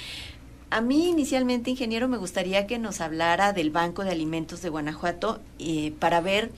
A 0.69 0.81
mí 0.81 1.09
inicialmente, 1.09 1.69
ingeniero, 1.69 2.07
me 2.07 2.17
gustaría 2.17 2.67
que 2.67 2.79
nos 2.79 3.01
hablara 3.01 3.53
del 3.53 3.69
Banco 3.69 4.03
de 4.03 4.11
Alimentos 4.11 4.61
de 4.61 4.69
Guanajuato 4.69 5.39
eh, 5.59 5.93
para 5.99 6.21
ver 6.21 6.51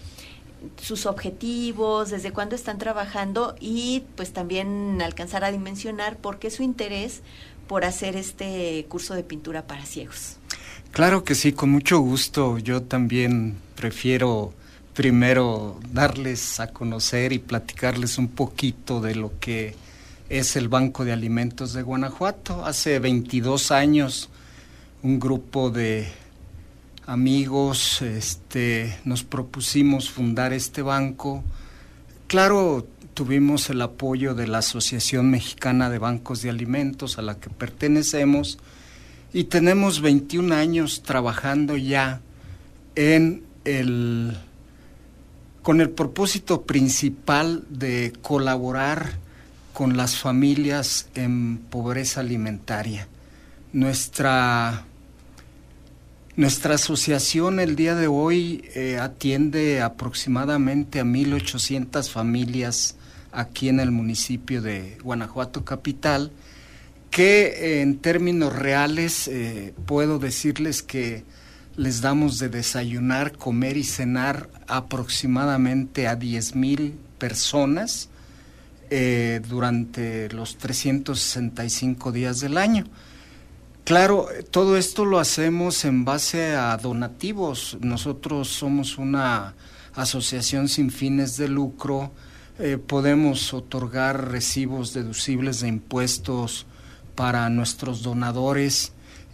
sus 0.82 1.06
objetivos, 1.06 2.10
desde 2.10 2.32
cuándo 2.32 2.56
están 2.56 2.78
trabajando 2.78 3.56
y 3.60 4.04
pues 4.16 4.34
también 4.34 5.02
alcanzar 5.02 5.44
a 5.44 5.52
dimensionar 5.52 6.18
por 6.18 6.40
qué 6.40 6.50
su 6.50 6.64
interés 6.64 7.22
por 7.68 7.86
hacer 7.86 8.16
este 8.16 8.86
curso 8.90 9.14
de 9.14 9.24
pintura 9.24 9.68
para 9.68 9.86
ciegos. 9.86 10.38
Claro 10.92 11.24
que 11.24 11.36
sí, 11.36 11.52
con 11.52 11.70
mucho 11.70 12.00
gusto. 12.00 12.58
Yo 12.58 12.82
también 12.82 13.56
prefiero 13.76 14.54
primero 14.94 15.80
darles 15.92 16.60
a 16.60 16.72
conocer 16.72 17.34
y 17.34 17.40
platicarles 17.40 18.18
un 18.18 18.30
poquito 18.30 19.00
de 19.00 19.16
lo 19.16 19.38
que 19.40 19.76
es 20.30 20.56
el 20.56 20.68
Banco 20.68 21.06
de 21.06 21.14
Alimentos 21.14 21.74
de 21.74 21.82
Guanajuato. 21.82 22.66
Hace 22.66 23.00
22 23.00 23.72
años 23.72 24.30
un 25.04 25.20
grupo 25.20 25.70
de 25.70 26.08
amigos 27.06 28.02
este, 28.02 28.98
nos 29.06 29.24
propusimos 29.24 30.10
fundar 30.10 30.52
este 30.52 30.82
banco. 30.82 31.44
Claro, 32.28 32.86
tuvimos 33.14 33.70
el 33.70 33.82
apoyo 33.82 34.36
de 34.36 34.48
la 34.48 34.58
Asociación 34.58 35.30
Mexicana 35.32 35.90
de 35.90 36.00
Bancos 36.00 36.42
de 36.42 36.50
Alimentos 36.50 37.18
a 37.18 37.22
la 37.22 37.40
que 37.40 37.50
pertenecemos 37.50 38.60
y 39.34 39.46
tenemos 39.46 40.02
21 40.02 40.54
años 40.54 41.04
trabajando 41.04 41.78
ya 41.78 42.22
en 42.96 43.44
el 43.64 44.38
con 45.62 45.82
el 45.82 45.90
propósito 45.90 46.62
principal 46.62 47.66
de 47.70 48.14
colaborar 48.22 49.27
con 49.78 49.96
las 49.96 50.18
familias 50.18 51.08
en 51.14 51.60
pobreza 51.60 52.22
alimentaria. 52.22 53.08
Nuestra, 53.74 54.88
nuestra 56.36 56.74
asociación 56.74 57.60
el 57.60 57.76
día 57.76 57.94
de 57.94 58.08
hoy 58.08 58.68
eh, 58.74 58.98
atiende 59.00 59.84
aproximadamente 59.84 61.00
a 61.00 61.04
1.800 61.04 62.10
familias 62.10 62.96
aquí 63.32 63.70
en 63.70 63.80
el 63.80 63.92
municipio 63.92 64.64
de 64.64 64.98
Guanajuato 65.04 65.64
Capital, 65.64 66.32
que 67.12 67.46
eh, 67.46 67.82
en 67.82 68.00
términos 68.00 68.56
reales 68.56 69.28
eh, 69.28 69.76
puedo 69.86 70.18
decirles 70.18 70.82
que 70.82 71.24
les 71.76 72.02
damos 72.02 72.40
de 72.40 72.50
desayunar, 72.50 73.34
comer 73.34 73.78
y 73.78 73.84
cenar 73.84 74.50
aproximadamente 74.68 76.08
a 76.08 76.18
10.000 76.18 76.94
personas 77.20 78.10
eh, 78.90 79.42
durante 79.48 80.30
los 80.30 80.58
365 80.58 82.12
días 82.12 82.40
del 82.40 82.58
año. 82.58 82.86
Claro, 83.84 84.28
todo 84.52 84.76
esto 84.78 85.06
lo 85.06 85.20
hacemos 85.20 85.86
en 85.86 86.04
base 86.04 86.56
a 86.56 86.76
donativos. 86.78 87.78
Nosotros 87.80 88.50
somos 88.50 88.98
una 88.98 89.56
asociación 89.96 90.68
sin 90.68 90.92
fines 90.92 91.38
de 91.38 91.48
lucro. 91.48 92.12
Eh, 92.60 92.78
podemos 92.78 93.54
otorgar 93.54 94.32
recibos 94.32 94.94
deducibles 94.94 95.62
de 95.62 95.70
impuestos 95.70 96.66
para 97.16 97.50
nuestros 97.50 98.04
donadores 98.04 98.92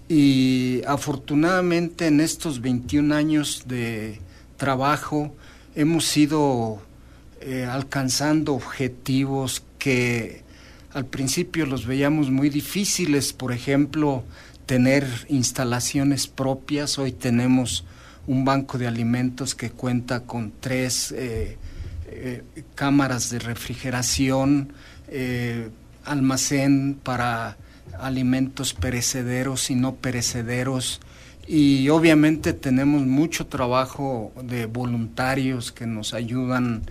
y 0.08 0.82
afortunadamente 0.86 2.08
en 2.08 2.20
estos 2.20 2.62
21 2.62 3.16
años 3.16 3.64
de 3.66 4.22
trabajo 4.58 5.34
hemos 5.76 6.16
ido 6.16 6.82
eh, 7.46 7.66
alcanzando 7.66 8.54
objetivos 8.54 9.64
que 9.78 10.44
al 10.94 11.06
principio 11.06 11.66
los 11.66 11.86
veíamos 11.86 12.32
muy 12.32 12.50
difíciles, 12.50 13.34
por 13.34 13.52
ejemplo, 13.52 14.24
tener 14.66 15.06
instalaciones 15.28 16.28
propias. 16.28 16.98
Hoy 16.98 17.12
tenemos 17.12 17.84
un 18.28 18.46
banco 18.46 18.78
de 18.78 18.88
alimentos 18.88 19.56
que 19.56 19.72
cuenta 19.72 20.22
con 20.22 20.54
tres 20.62 21.12
eh, 21.12 21.58
eh, 22.08 22.44
cámaras 22.76 23.30
de 23.30 23.40
refrigeración, 23.40 24.72
almacén 26.06 26.98
para 27.04 27.58
alimentos 28.00 28.74
perecederos 28.74 29.70
y 29.70 29.76
no 29.76 29.96
perecederos. 29.96 31.02
Y 31.46 31.90
obviamente 31.90 32.54
tenemos 32.54 33.02
mucho 33.02 33.48
trabajo 33.48 34.32
de 34.42 34.66
voluntarios 34.66 35.74
que 35.74 35.86
nos 35.86 36.14
ayudan 36.14 36.84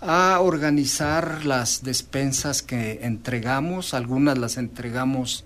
a 0.00 0.40
organizar 0.40 1.44
las 1.44 1.82
despensas 1.82 2.62
que 2.62 3.00
entregamos. 3.02 3.94
Algunas 3.94 4.38
las 4.38 4.56
entregamos 4.56 5.44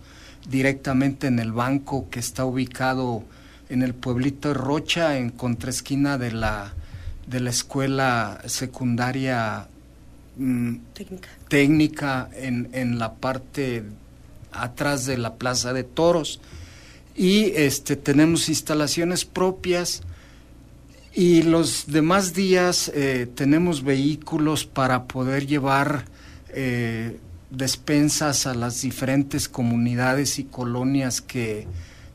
directamente 0.49 1.27
en 1.27 1.39
el 1.39 1.53
banco 1.53 2.09
que 2.11 2.21
está 2.21 2.45
ubicado 2.45 3.25
en 3.69 3.83
el 3.83 3.95
pueblito 3.95 4.49
de 4.49 4.55
Rocha, 4.55 5.17
en 5.17 5.31
contraesquina 5.31 6.19
de 6.19 6.33
la, 6.33 6.75
de 7.27 7.41
la 7.41 7.51
escuela 7.51 8.43
secundaria 8.47 9.69
mm, 10.37 10.77
técnica, 10.93 11.29
técnica 11.49 12.29
en, 12.35 12.69
en 12.73 12.99
la 12.99 13.15
parte 13.15 13.85
atrás 14.53 15.07
de 15.07 15.17
la 15.17 15.37
plaza 15.37 15.73
de 15.73 15.85
toros. 15.85 16.41
Y 17.15 17.53
este, 17.57 17.97
tenemos 17.97 18.49
instalaciones 18.49 19.25
propias 19.25 20.03
y 21.15 21.43
los 21.43 21.85
demás 21.89 22.33
días 22.33 22.91
eh, 22.95 23.29
tenemos 23.35 23.83
vehículos 23.83 24.65
para 24.65 25.05
poder 25.05 25.47
llevar 25.47 26.07
eh, 26.49 27.19
despensas 27.51 28.47
a 28.47 28.55
las 28.55 28.81
diferentes 28.81 29.49
comunidades 29.49 30.39
y 30.39 30.45
colonias 30.45 31.21
que, 31.21 31.67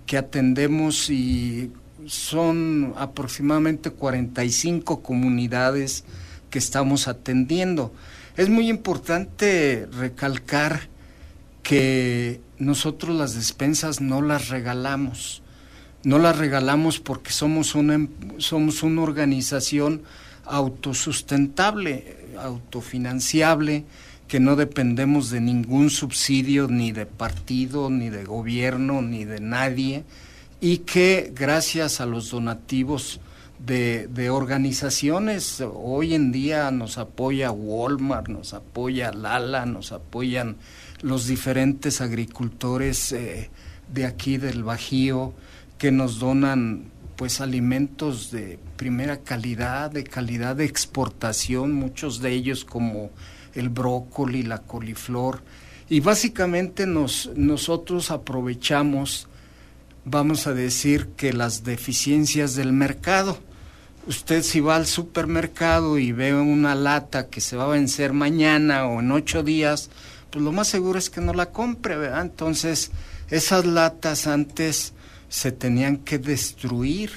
que 0.08 0.18
atendemos 0.18 1.12
y 1.12 1.72
son 2.08 2.94
aproximadamente 2.98 3.92
45 3.92 5.04
comunidades 5.04 6.04
que 6.50 6.58
estamos 6.58 7.08
atendiendo. 7.08 7.94
Es 8.36 8.50
muy 8.50 8.70
importante 8.70 9.88
recalcar 9.92 10.88
que 11.62 12.42
nosotros 12.58 13.16
las 13.16 13.36
despensas 13.36 14.02
no 14.02 14.22
las 14.22 14.50
regalamos 14.50 15.44
no 16.08 16.20
las 16.20 16.38
regalamos 16.38 17.02
porque 17.02 17.32
somos 17.32 17.76
una, 17.76 17.96
em, 17.96 18.08
somos 18.38 18.82
una 18.82 19.02
organización 19.02 20.04
autosustentable, 20.46 22.16
autofinanciable, 22.40 23.84
que 24.30 24.40
no 24.40 24.56
dependemos 24.56 25.32
de 25.32 25.42
ningún 25.42 25.90
subsidio, 25.90 26.70
ni 26.70 26.94
de 26.94 27.08
partido, 27.08 27.90
ni 27.90 28.10
de 28.10 28.24
gobierno, 28.24 29.02
ni 29.02 29.26
de 29.26 29.42
nadie, 29.42 30.06
y 30.62 30.78
que 30.78 31.34
gracias 31.36 32.00
a 32.00 32.06
los 32.06 32.32
donativos 32.32 33.20
de, 33.60 34.08
de, 34.08 34.30
organizaciones. 34.30 35.62
Hoy 35.74 36.14
en 36.14 36.32
día 36.32 36.72
nos 36.72 36.98
apoya 36.98 37.52
Walmart, 37.52 38.30
nos 38.30 38.54
apoya 38.54 39.12
Lala, 39.12 39.66
nos 39.66 39.92
apoyan 39.92 40.56
los 41.02 41.28
diferentes 41.28 42.00
agricultores 42.00 43.12
eh, 43.12 43.50
de 43.94 44.06
aquí 44.06 44.38
del 44.38 44.64
Bajío 44.64 45.34
que 45.78 45.92
nos 45.92 46.20
donan 46.20 46.92
pues 47.16 47.42
alimentos 47.42 48.32
de 48.32 48.60
primera 48.78 49.18
calidad, 49.18 49.90
de 49.90 50.04
calidad 50.04 50.56
de 50.56 50.66
exportación, 50.66 51.74
muchos 51.74 52.22
de 52.22 52.32
ellos 52.32 52.64
como 52.64 53.10
el 53.56 53.70
brócoli, 53.70 54.44
la 54.44 54.60
coliflor, 54.60 55.42
y 55.90 56.00
básicamente 56.00 56.86
nos, 56.86 57.32
nosotros 57.36 58.12
aprovechamos, 58.12 59.28
vamos 60.06 60.46
a 60.46 60.54
decir, 60.54 61.08
que 61.18 61.34
las 61.34 61.64
deficiencias 61.64 62.56
del 62.56 62.72
mercado. 62.72 63.40
Usted 64.06 64.44
si 64.44 64.60
va 64.60 64.76
al 64.76 64.86
supermercado 64.86 65.98
y 65.98 66.12
ve 66.12 66.34
una 66.36 66.76
lata 66.76 67.28
que 67.28 67.42
se 67.42 67.58
va 67.58 67.66
a 67.66 67.70
vencer 67.70 68.14
mañana 68.14 68.86
o 68.86 69.00
en 69.00 69.12
ocho 69.12 69.44
días, 69.44 69.90
pues 70.30 70.44
lo 70.44 70.52
más 70.52 70.68
seguro 70.68 71.00
es 71.00 71.10
que 71.10 71.22
no 71.22 71.34
la 71.34 71.48
compre, 71.48 71.98
¿verdad? 71.98 72.22
Entonces, 72.22 72.92
esas 73.30 73.66
latas 73.66 74.28
antes 74.28 74.94
se 75.30 75.52
tenían 75.52 75.98
que 75.98 76.20
destruir 76.20 77.12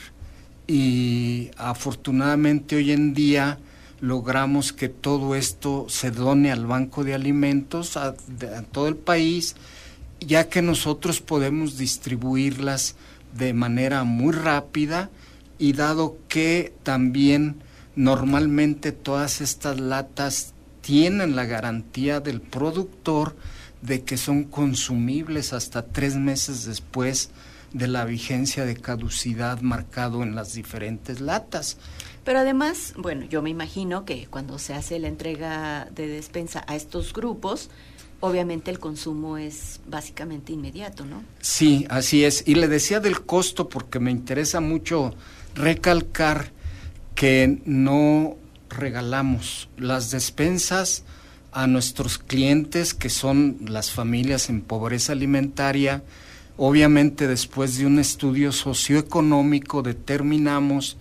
y 0.67 1.51
afortunadamente 1.57 2.77
hoy 2.77 2.93
en 2.93 3.15
día 3.15 3.59
logramos 4.01 4.73
que 4.73 4.89
todo 4.89 5.35
esto 5.35 5.87
se 5.89 6.11
done 6.11 6.51
al 6.51 6.67
Banco 6.67 7.05
de 7.05 7.15
Alimentos 7.15 7.97
a, 7.97 8.15
todo 8.73 8.89
el 8.89 8.97
país, 8.97 9.57
ya 10.21 10.49
que 10.49 10.63
nosotros 10.63 11.21
podemos 11.21 11.77
distribuirlas 11.77 12.97
de 13.37 13.53
manera 13.53 14.05
muy 14.05 14.33
rápida 14.33 15.11
y 15.59 15.73
dado 15.75 16.17
que 16.29 16.73
también 16.83 17.63
normalmente 17.95 18.93
todas 18.93 19.41
estas 19.41 19.79
latas 19.79 20.55
tienen 20.81 21.37
la 21.37 21.45
garantía 21.45 22.21
del 22.21 22.41
productor 22.41 23.37
de 23.83 24.03
que 24.03 24.17
son 24.17 24.45
consumibles 24.45 25.53
hasta 25.53 25.85
tres 25.85 26.17
meses 26.17 26.65
después 26.65 27.31
de 27.73 27.89
la 27.89 28.05
vigencia 28.05 28.65
de 28.65 28.77
caducidad 28.77 29.61
marcado 29.61 30.23
en 30.23 30.35
las 30.35 30.55
diferentes 30.55 31.21
latas. 31.21 31.77
Pero 32.25 32.41
además, 32.41 32.95
bueno, 32.97 33.25
yo 33.27 33.43
me 33.43 33.51
imagino 33.51 34.05
que 34.05 34.27
cuando 34.27 34.59
se 34.59 34.75
hace 34.75 34.99
la 34.99 35.09
entrega 35.09 35.89
de 35.95 36.07
despensa 36.07 36.65
a 36.67 36.77
estos 36.77 37.13
grupos, 37.13 37.71
obviamente 38.21 38.71
el 38.71 38.79
consumo 38.79 39.39
es 39.39 39.81
básicamente 39.87 40.53
inmediato, 40.53 41.05
¿no? 41.05 41.23
Sí, 41.41 41.87
así 41.89 42.25
es. 42.25 42.45
Y 42.47 42.55
le 42.57 42.69
decía 42.69 43.01
del 43.01 43.23
costo 43.23 43.69
porque 43.69 43.99
me 43.99 44.11
interesa 44.11 44.61
mucho 44.61 45.15
recalcar 45.55 46.53
que 47.15 47.61
no 47.65 48.37
regalamos 48.69 49.69
las 49.77 50.11
despensas 50.11 51.05
a 51.53 51.67
nuestros 51.67 52.19
clientes 52.19 52.95
que 52.95 53.11
son 53.11 53.59
las 53.67 53.91
familias 53.91 54.49
en 54.49 54.61
pobreza 54.61 55.13
alimentaria. 55.13 56.03
Obviamente 56.63 57.27
después 57.27 57.79
de 57.79 57.87
un 57.87 57.99
estudio 57.99 58.53
socioeconómico 58.53 59.81
determinamos 59.81 60.99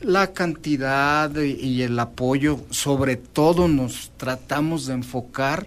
la 0.00 0.32
cantidad 0.32 1.30
y 1.36 1.82
el 1.82 1.98
apoyo, 1.98 2.64
sobre 2.70 3.16
todo 3.16 3.68
nos 3.68 4.12
tratamos 4.16 4.86
de 4.86 4.94
enfocar 4.94 5.66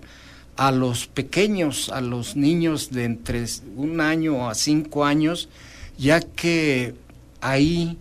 a 0.55 0.71
los 0.71 1.05
pequeños, 1.05 1.89
a 1.89 2.01
los 2.01 2.35
niños 2.35 2.89
de 2.89 3.03
entre 3.03 3.45
un 3.75 4.01
año 4.01 4.49
a 4.49 4.55
cinco 4.55 5.05
años, 5.05 5.49
ya 5.99 6.19
que 6.19 6.95
ahí 7.39 7.99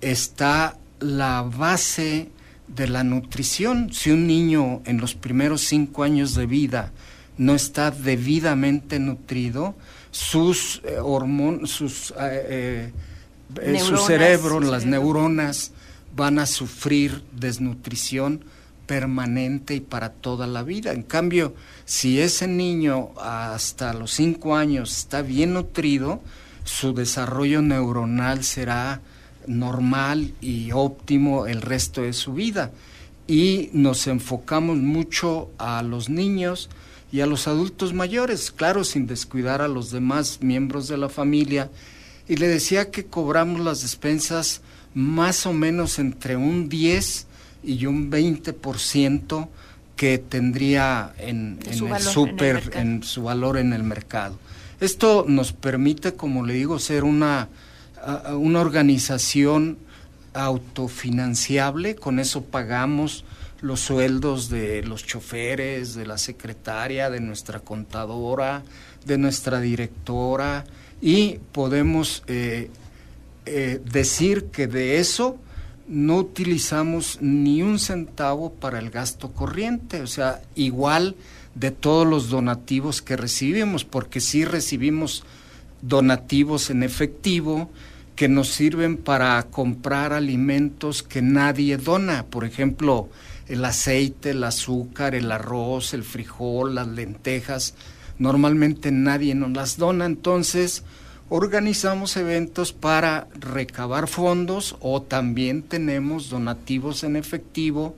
está 0.00 0.78
la 1.00 1.42
base 1.42 2.28
de 2.68 2.86
la 2.86 3.02
nutrición. 3.02 3.92
Si 3.92 4.12
un 4.12 4.28
niño 4.28 4.82
en 4.84 5.00
los 5.00 5.16
primeros 5.16 5.62
cinco 5.62 6.04
años 6.04 6.36
de 6.36 6.46
vida 6.46 6.92
no 7.38 7.56
está 7.56 7.90
debidamente 7.90 9.00
nutrido, 9.00 9.74
sus 10.10 10.82
eh, 10.84 10.98
hormonas, 10.98 11.70
sus, 11.70 12.12
eh, 12.20 12.92
eh, 13.62 13.78
su 13.78 13.96
cerebro, 13.96 14.60
las 14.60 14.84
neuronas 14.86 15.72
van 16.14 16.38
a 16.38 16.46
sufrir 16.46 17.22
desnutrición 17.32 18.44
permanente 18.86 19.74
y 19.74 19.80
para 19.80 20.10
toda 20.10 20.46
la 20.46 20.62
vida. 20.64 20.92
En 20.92 21.02
cambio, 21.02 21.54
si 21.84 22.20
ese 22.20 22.48
niño 22.48 23.10
hasta 23.20 23.94
los 23.94 24.10
cinco 24.12 24.56
años 24.56 24.96
está 24.96 25.22
bien 25.22 25.54
nutrido, 25.54 26.20
su 26.64 26.92
desarrollo 26.92 27.62
neuronal 27.62 28.42
será 28.42 29.00
normal 29.46 30.34
y 30.40 30.72
óptimo 30.72 31.46
el 31.46 31.62
resto 31.62 32.02
de 32.02 32.12
su 32.12 32.32
vida. 32.34 32.72
Y 33.26 33.70
nos 33.72 34.08
enfocamos 34.08 34.78
mucho 34.78 35.50
a 35.58 35.82
los 35.82 36.08
niños 36.08 36.68
y 37.12 37.20
a 37.20 37.26
los 37.26 37.48
adultos 37.48 37.92
mayores, 37.92 38.50
claro, 38.50 38.84
sin 38.84 39.06
descuidar 39.06 39.62
a 39.62 39.68
los 39.68 39.90
demás 39.90 40.38
miembros 40.40 40.88
de 40.88 40.96
la 40.96 41.08
familia. 41.08 41.70
Y 42.28 42.36
le 42.36 42.48
decía 42.48 42.90
que 42.90 43.06
cobramos 43.06 43.60
las 43.60 43.82
despensas 43.82 44.60
más 44.94 45.46
o 45.46 45.52
menos 45.52 45.98
entre 45.98 46.36
un 46.36 46.68
10 46.68 47.26
y 47.64 47.86
un 47.86 48.10
20% 48.10 49.48
que 49.96 50.18
tendría 50.18 51.12
en, 51.18 51.58
en 51.66 51.92
el 51.92 52.00
super, 52.00 52.70
en 52.74 53.02
su 53.02 53.24
valor 53.24 53.58
en 53.58 53.72
el 53.72 53.82
mercado. 53.82 54.38
Esto 54.80 55.24
nos 55.28 55.52
permite, 55.52 56.14
como 56.14 56.46
le 56.46 56.54
digo, 56.54 56.78
ser 56.78 57.04
una 57.04 57.48
una 58.32 58.60
organización 58.60 59.78
autofinanciable, 60.32 61.96
con 61.96 62.18
eso 62.18 62.44
pagamos 62.44 63.24
los 63.60 63.80
sueldos 63.80 64.48
de 64.48 64.82
los 64.82 65.04
choferes, 65.04 65.94
de 65.94 66.06
la 66.06 66.18
secretaria, 66.18 67.10
de 67.10 67.20
nuestra 67.20 67.60
contadora, 67.60 68.62
de 69.04 69.18
nuestra 69.18 69.60
directora 69.60 70.64
y 71.00 71.38
podemos 71.52 72.22
eh, 72.26 72.70
eh, 73.46 73.80
decir 73.90 74.46
que 74.46 74.66
de 74.66 74.98
eso 74.98 75.38
no 75.88 76.18
utilizamos 76.18 77.18
ni 77.20 77.62
un 77.62 77.78
centavo 77.78 78.52
para 78.52 78.78
el 78.78 78.90
gasto 78.90 79.32
corriente, 79.32 80.02
o 80.02 80.06
sea, 80.06 80.40
igual 80.54 81.16
de 81.54 81.72
todos 81.72 82.06
los 82.06 82.30
donativos 82.30 83.02
que 83.02 83.16
recibimos, 83.16 83.84
porque 83.84 84.20
sí 84.20 84.44
recibimos 84.44 85.24
donativos 85.82 86.70
en 86.70 86.82
efectivo, 86.82 87.70
que 88.14 88.28
nos 88.28 88.48
sirven 88.48 88.98
para 88.98 89.42
comprar 89.44 90.12
alimentos 90.12 91.02
que 91.02 91.22
nadie 91.22 91.76
dona, 91.78 92.26
por 92.26 92.44
ejemplo, 92.44 93.08
el 93.50 93.64
aceite, 93.64 94.30
el 94.30 94.44
azúcar, 94.44 95.16
el 95.16 95.30
arroz, 95.32 95.92
el 95.92 96.04
frijol, 96.04 96.76
las 96.76 96.86
lentejas, 96.86 97.74
normalmente 98.18 98.92
nadie 98.92 99.34
nos 99.34 99.50
las 99.50 99.76
dona, 99.76 100.06
entonces 100.06 100.84
organizamos 101.28 102.16
eventos 102.16 102.72
para 102.72 103.26
recabar 103.34 104.06
fondos 104.06 104.76
o 104.80 105.02
también 105.02 105.62
tenemos 105.62 106.30
donativos 106.30 107.02
en 107.02 107.16
efectivo 107.16 107.96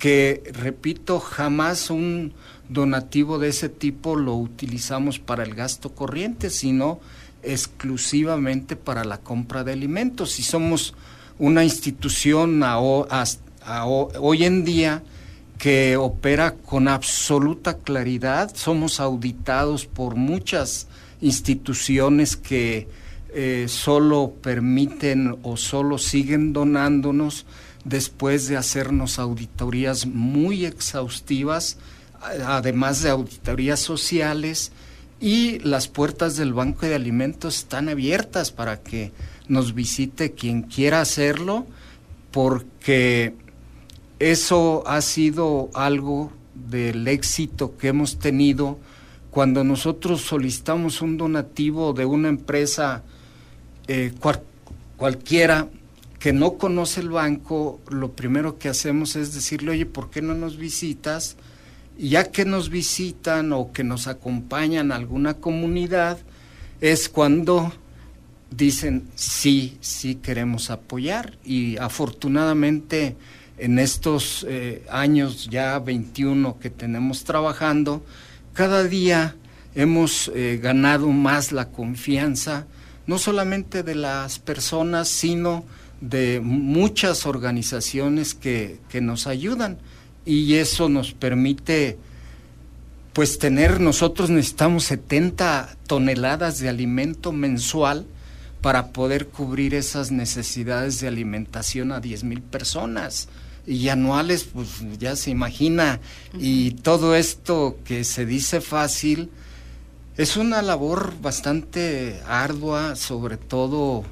que, 0.00 0.42
repito, 0.54 1.20
jamás 1.20 1.90
un 1.90 2.32
donativo 2.68 3.38
de 3.38 3.48
ese 3.48 3.68
tipo 3.68 4.16
lo 4.16 4.34
utilizamos 4.34 5.20
para 5.20 5.44
el 5.44 5.54
gasto 5.54 5.94
corriente, 5.94 6.50
sino 6.50 6.98
exclusivamente 7.44 8.74
para 8.74 9.04
la 9.04 9.18
compra 9.18 9.62
de 9.62 9.72
alimentos. 9.72 10.32
Si 10.32 10.42
somos 10.42 10.94
una 11.38 11.64
institución 11.64 12.62
hoy 13.66 14.44
en 14.44 14.64
día 14.64 15.02
que 15.58 15.96
opera 15.98 16.54
con 16.54 16.88
absoluta 16.88 17.76
claridad, 17.78 18.50
somos 18.54 18.98
auditados 18.98 19.86
por 19.86 20.14
muchas 20.14 20.86
instituciones 21.20 22.36
que 22.36 22.88
eh, 23.34 23.66
solo 23.68 24.32
permiten 24.42 25.36
o 25.42 25.56
solo 25.56 25.98
siguen 25.98 26.52
donándonos 26.52 27.44
después 27.84 28.48
de 28.48 28.56
hacernos 28.56 29.18
auditorías 29.18 30.06
muy 30.06 30.64
exhaustivas, 30.64 31.76
además 32.20 33.02
de 33.02 33.10
auditorías 33.10 33.80
sociales, 33.80 34.72
y 35.20 35.58
las 35.58 35.88
puertas 35.88 36.36
del 36.36 36.54
Banco 36.54 36.86
de 36.86 36.94
Alimentos 36.94 37.58
están 37.58 37.90
abiertas 37.90 38.50
para 38.50 38.80
que 38.80 39.12
nos 39.48 39.74
visite 39.74 40.32
quien 40.32 40.62
quiera 40.62 41.02
hacerlo, 41.02 41.66
porque 42.30 43.34
eso 44.20 44.84
ha 44.86 45.00
sido 45.00 45.70
algo 45.74 46.30
del 46.54 47.08
éxito 47.08 47.76
que 47.76 47.88
hemos 47.88 48.18
tenido 48.18 48.78
cuando 49.30 49.64
nosotros 49.64 50.20
solicitamos 50.20 51.02
un 51.02 51.16
donativo 51.16 51.92
de 51.92 52.04
una 52.04 52.28
empresa 52.28 53.02
eh, 53.88 54.12
cualquiera 54.96 55.68
que 56.18 56.32
no 56.34 56.58
conoce 56.58 57.00
el 57.00 57.08
banco, 57.08 57.80
lo 57.88 58.12
primero 58.12 58.58
que 58.58 58.68
hacemos 58.68 59.16
es 59.16 59.32
decirle, 59.32 59.70
oye, 59.70 59.86
¿por 59.86 60.10
qué 60.10 60.20
no 60.20 60.34
nos 60.34 60.58
visitas? 60.58 61.36
Y 61.96 62.10
ya 62.10 62.30
que 62.30 62.44
nos 62.44 62.68
visitan 62.68 63.52
o 63.54 63.72
que 63.72 63.84
nos 63.84 64.06
acompañan 64.06 64.92
a 64.92 64.96
alguna 64.96 65.34
comunidad, 65.34 66.18
es 66.82 67.08
cuando 67.08 67.72
dicen, 68.50 69.08
sí, 69.14 69.78
sí 69.80 70.16
queremos 70.16 70.70
apoyar. 70.70 71.38
Y 71.42 71.78
afortunadamente 71.78 73.16
en 73.60 73.78
estos 73.78 74.46
eh, 74.48 74.84
años 74.90 75.48
ya 75.50 75.78
21 75.78 76.58
que 76.58 76.70
tenemos 76.70 77.24
trabajando, 77.24 78.02
cada 78.54 78.84
día 78.84 79.36
hemos 79.74 80.30
eh, 80.34 80.58
ganado 80.62 81.08
más 81.08 81.52
la 81.52 81.68
confianza, 81.68 82.66
no 83.06 83.18
solamente 83.18 83.82
de 83.82 83.94
las 83.94 84.38
personas, 84.38 85.08
sino 85.08 85.64
de 86.00 86.40
muchas 86.42 87.26
organizaciones 87.26 88.34
que, 88.34 88.80
que 88.88 89.02
nos 89.02 89.26
ayudan. 89.26 89.78
Y 90.24 90.54
eso 90.54 90.88
nos 90.88 91.12
permite 91.12 91.98
pues 93.12 93.38
tener, 93.38 93.80
nosotros 93.80 94.30
necesitamos 94.30 94.84
70 94.84 95.76
toneladas 95.86 96.60
de 96.60 96.68
alimento 96.68 97.32
mensual 97.32 98.06
para 98.62 98.92
poder 98.92 99.26
cubrir 99.26 99.74
esas 99.74 100.10
necesidades 100.12 101.00
de 101.00 101.08
alimentación 101.08 101.92
a 101.92 102.00
10 102.00 102.24
mil 102.24 102.40
personas 102.40 103.28
y 103.66 103.88
anuales, 103.88 104.44
pues 104.44 104.68
ya 104.98 105.16
se 105.16 105.30
imagina, 105.30 106.00
y 106.38 106.72
todo 106.72 107.14
esto 107.14 107.78
que 107.84 108.04
se 108.04 108.26
dice 108.26 108.60
fácil, 108.60 109.30
es 110.16 110.36
una 110.36 110.62
labor 110.62 111.14
bastante 111.20 112.20
ardua, 112.26 112.96
sobre 112.96 113.36
todo 113.36 114.04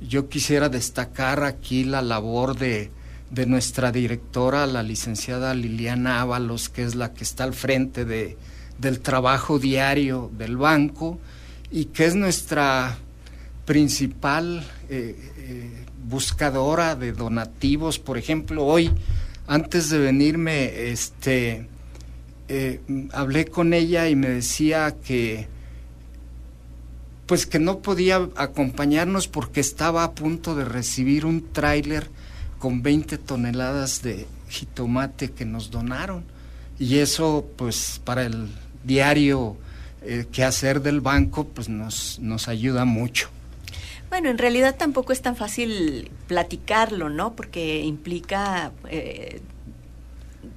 yo 0.00 0.28
quisiera 0.28 0.68
destacar 0.68 1.42
aquí 1.42 1.84
la 1.84 2.02
labor 2.02 2.56
de, 2.56 2.90
de 3.30 3.46
nuestra 3.46 3.90
directora, 3.90 4.66
la 4.66 4.82
licenciada 4.82 5.54
Liliana 5.54 6.20
Ábalos, 6.20 6.68
que 6.68 6.84
es 6.84 6.94
la 6.94 7.12
que 7.12 7.24
está 7.24 7.44
al 7.44 7.54
frente 7.54 8.04
de, 8.04 8.36
del 8.78 9.00
trabajo 9.00 9.58
diario 9.58 10.30
del 10.36 10.56
banco 10.56 11.18
y 11.70 11.86
que 11.86 12.06
es 12.06 12.14
nuestra 12.14 12.96
principal 13.64 14.64
eh, 14.88 15.16
eh, 15.36 15.84
buscadora 16.08 16.96
de 16.96 17.12
donativos. 17.12 17.98
Por 17.98 18.18
ejemplo, 18.18 18.64
hoy, 18.64 18.90
antes 19.46 19.90
de 19.90 19.98
venirme, 19.98 20.90
este, 20.90 21.68
eh, 22.48 22.80
hablé 23.12 23.46
con 23.46 23.74
ella 23.74 24.08
y 24.08 24.16
me 24.16 24.28
decía 24.28 24.96
que 25.04 25.48
pues 27.26 27.44
que 27.44 27.58
no 27.58 27.80
podía 27.80 28.26
acompañarnos 28.36 29.28
porque 29.28 29.60
estaba 29.60 30.02
a 30.02 30.12
punto 30.12 30.54
de 30.54 30.64
recibir 30.64 31.26
un 31.26 31.52
tráiler 31.52 32.08
con 32.58 32.82
20 32.82 33.18
toneladas 33.18 34.00
de 34.00 34.26
jitomate 34.48 35.32
que 35.32 35.44
nos 35.44 35.70
donaron. 35.70 36.24
Y 36.78 36.98
eso, 36.98 37.46
pues, 37.56 38.00
para 38.02 38.24
el 38.24 38.48
diario 38.82 39.58
que 40.32 40.42
hacer 40.42 40.80
del 40.80 41.02
banco, 41.02 41.44
pues 41.48 41.68
nos, 41.68 42.18
nos 42.20 42.48
ayuda 42.48 42.86
mucho. 42.86 43.28
Bueno, 44.10 44.30
en 44.30 44.38
realidad 44.38 44.76
tampoco 44.76 45.12
es 45.12 45.20
tan 45.20 45.36
fácil 45.36 46.10
platicarlo, 46.26 47.10
¿no? 47.10 47.36
Porque 47.36 47.80
implica, 47.82 48.72
eh, 48.88 49.42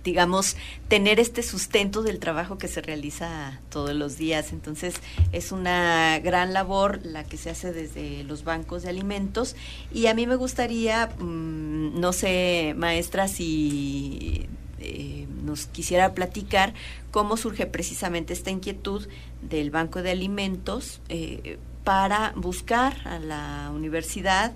digamos, 0.06 0.56
tener 0.88 1.20
este 1.20 1.44
sustento 1.44 2.02
del 2.02 2.20
trabajo 2.20 2.58
que 2.58 2.70
se 2.70 2.82
realiza 2.82 3.60
todos 3.70 3.94
los 3.94 4.18
días. 4.18 4.54
Entonces, 4.54 4.96
es 5.34 5.52
una 5.52 6.18
gran 6.20 6.54
labor 6.54 7.06
la 7.06 7.26
que 7.26 7.36
se 7.36 7.50
hace 7.50 7.74
desde 7.74 8.24
los 8.24 8.46
bancos 8.46 8.84
de 8.84 8.90
alimentos. 8.90 9.58
Y 9.94 10.08
a 10.08 10.14
mí 10.14 10.28
me 10.28 10.38
gustaría, 10.38 11.08
mm, 11.08 12.00
no 12.00 12.14
sé, 12.14 12.74
maestra, 12.78 13.28
si 13.28 14.48
eh, 14.80 15.28
nos 15.44 15.66
quisiera 15.68 16.14
platicar 16.14 16.74
cómo 17.12 17.36
surge 17.36 17.66
precisamente 17.66 18.32
esta 18.32 18.50
inquietud 18.50 19.08
del 19.42 19.72
Banco 19.72 20.02
de 20.02 20.12
Alimentos. 20.12 21.02
Eh, 21.10 21.60
para 21.84 22.34
buscar 22.36 22.96
a 23.06 23.20
la 23.20 23.72
universidad 23.74 24.54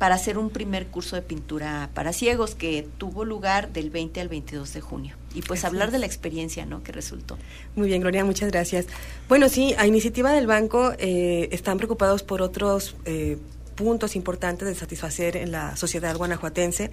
para 0.00 0.14
hacer 0.14 0.38
un 0.38 0.48
primer 0.48 0.86
curso 0.86 1.14
de 1.14 1.20
pintura 1.20 1.90
para 1.92 2.14
ciegos 2.14 2.54
que 2.54 2.88
tuvo 2.96 3.26
lugar 3.26 3.70
del 3.70 3.90
20 3.90 4.22
al 4.22 4.28
22 4.28 4.72
de 4.72 4.80
junio. 4.80 5.14
Y 5.34 5.42
pues 5.42 5.66
hablar 5.66 5.90
de 5.90 5.98
la 5.98 6.06
experiencia, 6.06 6.64
¿no? 6.64 6.82
Que 6.82 6.90
resultó. 6.90 7.36
Muy 7.76 7.88
bien, 7.88 8.00
Gloria, 8.00 8.24
muchas 8.24 8.50
gracias. 8.50 8.86
Bueno, 9.28 9.50
sí, 9.50 9.74
a 9.76 9.86
iniciativa 9.86 10.32
del 10.32 10.46
banco 10.46 10.92
eh, 10.98 11.50
están 11.52 11.76
preocupados 11.76 12.22
por 12.22 12.40
otros 12.40 12.96
eh, 13.04 13.36
puntos 13.74 14.16
importantes 14.16 14.66
de 14.66 14.74
satisfacer 14.74 15.36
en 15.36 15.52
la 15.52 15.76
sociedad 15.76 16.16
guanajuatense. 16.16 16.90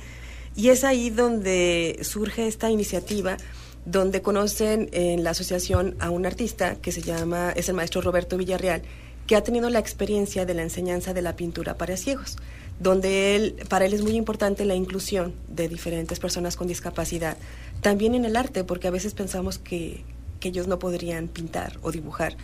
Y 0.57 0.67
es 0.67 0.83
ahí 0.83 1.09
donde 1.09 1.99
surge 2.01 2.47
esta 2.47 2.69
iniciativa 2.69 3.37
donde 3.85 4.21
conocen 4.21 4.89
en 4.91 5.23
la 5.23 5.29
asociación 5.29 5.95
a 5.99 6.09
un 6.09 6.25
artista 6.25 6.75
que 6.75 6.91
se 6.91 7.01
llama, 7.01 7.53
es 7.55 7.69
el 7.69 7.75
maestro 7.75 8.01
Roberto 8.01 8.35
Villarreal, 8.35 8.81
que 9.27 9.35
ha 9.35 9.43
tenido 9.43 9.69
la 9.69 9.79
experiencia 9.79 10.45
de 10.45 10.53
la 10.53 10.63
enseñanza 10.63 11.13
de 11.13 11.21
la 11.21 11.35
pintura 11.35 11.77
para 11.77 11.97
ciegos, 11.97 12.37
donde 12.79 13.35
él, 13.35 13.55
para 13.67 13.85
él 13.85 13.93
es 13.93 14.01
muy 14.01 14.13
importante 14.13 14.63
la 14.65 14.75
inclusión 14.75 15.33
de 15.49 15.67
diferentes 15.67 16.19
personas 16.19 16.55
con 16.55 16.67
discapacidad, 16.67 17.37
también 17.81 18.15
en 18.15 18.25
el 18.25 18.37
arte, 18.37 18.63
porque 18.63 18.87
a 18.87 18.91
veces 18.91 19.13
pensamos 19.13 19.59
que, 19.59 20.03
ellos 20.43 20.65
no 20.65 20.79
podrían 20.79 21.27
pintar 21.27 21.77
o 21.81 21.91
dibujar. 21.91 22.37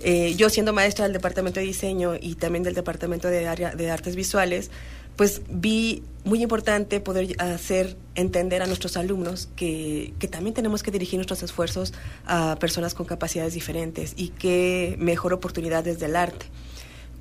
Eh, 0.00 0.34
yo 0.36 0.50
siendo 0.50 0.74
maestra 0.74 1.04
del 1.04 1.14
departamento 1.14 1.58
de 1.58 1.64
diseño 1.64 2.14
y 2.20 2.34
también 2.34 2.62
del 2.62 2.74
departamento 2.74 3.28
de, 3.28 3.48
área, 3.48 3.74
de 3.74 3.90
artes 3.90 4.14
visuales, 4.14 4.70
pues 5.16 5.42
vi 5.48 6.02
muy 6.24 6.42
importante 6.42 7.00
poder 7.00 7.34
hacer 7.40 7.96
entender 8.14 8.62
a 8.62 8.66
nuestros 8.66 8.96
alumnos 8.96 9.48
que, 9.56 10.12
que, 10.18 10.28
también 10.28 10.54
tenemos 10.54 10.82
que 10.82 10.90
dirigir 10.90 11.18
nuestros 11.18 11.42
esfuerzos 11.42 11.94
a 12.26 12.56
personas 12.58 12.94
con 12.94 13.06
capacidades 13.06 13.54
diferentes 13.54 14.14
y 14.16 14.28
que 14.30 14.96
mejor 14.98 15.32
oportunidad 15.32 15.84
desde 15.84 16.06
el 16.06 16.16
arte. 16.16 16.46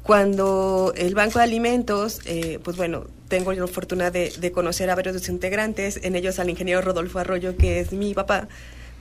Cuando 0.02 0.94
el 0.96 1.16
Banco 1.16 1.40
de 1.40 1.46
Alimentos, 1.46 2.22
eh, 2.26 2.60
pues 2.64 2.78
bueno, 2.78 3.08
tengo 3.28 3.54
la 3.54 3.68
fortuna 3.68 4.12
de, 4.12 4.32
de, 4.40 4.52
conocer 4.52 4.90
a 4.90 4.96
varios 4.96 5.14
de 5.16 5.20
sus 5.20 5.30
integrantes, 5.30 6.00
en 6.04 6.16
ellos 6.16 6.38
al 6.38 6.50
ingeniero 6.50 6.82
Rodolfo 6.82 7.20
Arroyo, 7.20 7.58
que 7.58 7.80
es 7.80 7.92
mi 7.92 8.14
papá, 8.14 8.48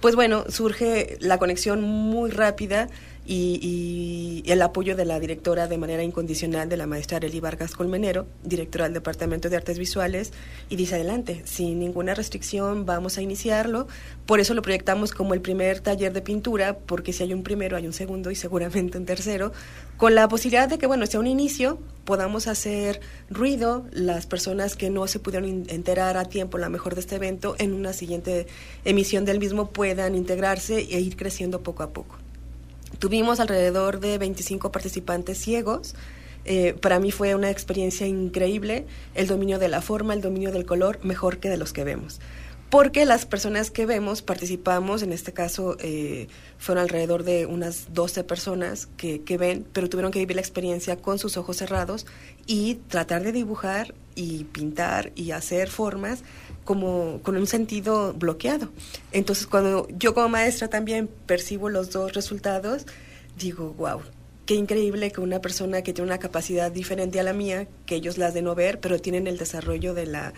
pues 0.01 0.17
bueno, 0.17 0.45
surge 0.49 1.17
la 1.21 1.39
conexión 1.39 1.83
muy 1.83 2.31
rápida 2.31 2.89
y, 3.27 4.43
el 4.47 4.61
apoyo 4.61 4.95
de 4.95 5.05
la 5.05 5.19
directora 5.19 5.67
de 5.67 5.79
manera 5.79 6.03
incondicional 6.03 6.69
de 6.69 6.77
la 6.77 6.87
maestra 6.87 7.17
Arely 7.17 7.41
Vargas 7.41 7.75
Colmenero, 7.75 8.27
directora 8.43 8.85
del 8.85 8.95
Departamento 8.95 9.49
de 9.49 9.57
Artes 9.57 9.79
Visuales, 9.79 10.33
y 10.69 10.77
dice 10.77 10.97
adelante, 10.97 11.43
sin 11.45 11.79
ninguna 11.79 12.15
restricción 12.15 12.85
vamos 12.85 13.17
a 13.17 13.23
iniciarlo. 13.23 13.89
Por 14.27 14.41
eso 14.41 14.53
lo 14.55 14.63
proyectamos 14.63 15.13
como 15.13 15.35
el 15.35 15.41
primer 15.41 15.81
taller 15.81 16.13
de 16.13 16.21
pintura, 16.21 16.79
porque 16.79 17.13
si 17.13 17.23
hay 17.23 17.33
un 17.33 17.43
primero 17.43 17.77
hay 17.77 17.87
un 17.87 17.93
segundo 17.93 18.31
y 18.31 18.35
seguramente 18.35 18.99
un 18.99 19.07
tercero, 19.07 19.53
con 19.97 20.15
la 20.15 20.29
posibilidad 20.29 20.69
de 20.69 20.79
que, 20.79 20.87
bueno, 20.87 21.07
sea 21.07 21.21
un 21.21 21.27
inicio, 21.27 21.79
podamos 22.05 22.47
hacer 22.47 23.01
ruido, 23.31 23.87
las 23.93 24.27
personas 24.27 24.77
que 24.77 24.91
no 24.91 25.07
se 25.07 25.19
pudieron 25.19 25.65
enterar 25.69 26.17
a 26.17 26.25
tiempo, 26.27 26.59
la 26.59 26.69
mejor 26.69 26.95
de 26.95 27.01
este 27.01 27.17
evento, 27.17 27.57
en 27.59 27.73
una 27.73 27.93
siguiente 27.93 28.47
emisión 28.85 29.25
del 29.25 29.39
mismo 29.39 29.71
puedan 29.71 30.15
integrarse 30.15 30.79
e 30.79 31.01
ir 31.01 31.17
creciendo 31.17 31.63
poco 31.63 31.83
a 31.83 31.93
poco. 31.93 32.24
Tuvimos 32.99 33.41
alrededor 33.41 34.01
de 34.01 34.19
25 34.19 34.71
participantes 34.73 35.39
ciegos. 35.39 35.95
Eh, 36.45 36.75
para 36.81 36.99
mí 36.99 37.11
fue 37.11 37.35
una 37.35 37.51
experiencia 37.51 38.07
increíble, 38.07 38.87
el 39.15 39.27
dominio 39.27 39.59
de 39.59 39.69
la 39.69 39.81
forma, 39.81 40.15
el 40.15 40.21
dominio 40.21 40.53
del 40.53 40.67
color, 40.67 41.01
mejor 41.03 41.39
que 41.39 41.49
de 41.49 41.57
los 41.57 41.73
que 41.73 41.85
vemos. 41.85 42.21
Porque 42.71 43.05
las 43.05 43.25
personas 43.25 43.71
que 43.71 43.87
vemos 43.87 44.21
participamos, 44.21 45.03
en 45.03 45.13
este 45.13 45.33
caso 45.33 45.77
eh, 45.79 46.27
fueron 46.59 46.83
alrededor 46.83 47.23
de 47.23 47.47
unas 47.47 47.95
12 47.95 48.25
personas 48.25 48.89
que, 48.97 49.23
que 49.23 49.39
ven, 49.39 49.65
pero 49.73 49.89
tuvieron 49.89 50.11
que 50.11 50.19
vivir 50.19 50.35
la 50.35 50.43
experiencia 50.43 50.97
con 50.97 51.19
sus 51.19 51.37
ojos 51.37 51.59
cerrados 51.59 52.05
y 52.47 52.75
tratar 52.89 53.23
de 53.23 53.33
dibujar 53.33 53.95
y 54.17 54.45
pintar 54.45 55.13
y 55.15 55.31
hacer 55.31 55.69
formas 55.69 56.25
como 56.64 57.20
con 57.22 57.37
un 57.37 57.46
sentido 57.46 58.14
bloqueado. 58.14 58.70
Entonces, 59.12 59.46
cuando 59.46 59.87
yo 59.90 60.14
como 60.14 60.29
maestra 60.29 60.68
también 60.68 61.09
percibo 61.27 61.68
los 61.68 61.90
dos 61.90 62.14
resultados, 62.14 62.87
digo, 63.38 63.74
wow, 63.77 64.00
qué 64.46 64.55
increíble 64.55 65.11
que 65.11 65.20
una 65.20 65.40
persona 65.40 65.83
que 65.83 65.92
tiene 65.92 66.09
una 66.09 66.18
capacidad 66.18 66.70
diferente 66.70 67.20
a 67.20 67.22
la 67.22 67.33
mía, 67.33 67.66
que 67.87 67.96
ellos 67.96 68.18
las 68.18 68.35
de 68.35 68.42
no 68.42 68.55
ver, 68.55 68.81
pero 68.81 68.98
tienen 68.98 69.27
el 69.27 69.38
desarrollo 69.38 69.94
de 69.94 70.07
la, 70.07 70.33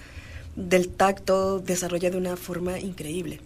del 0.56 0.88
tacto, 0.88 1.60
desarrolla 1.60 2.10
de 2.10 2.16
una 2.16 2.36
forma 2.36 2.78
increíble. 2.78 3.40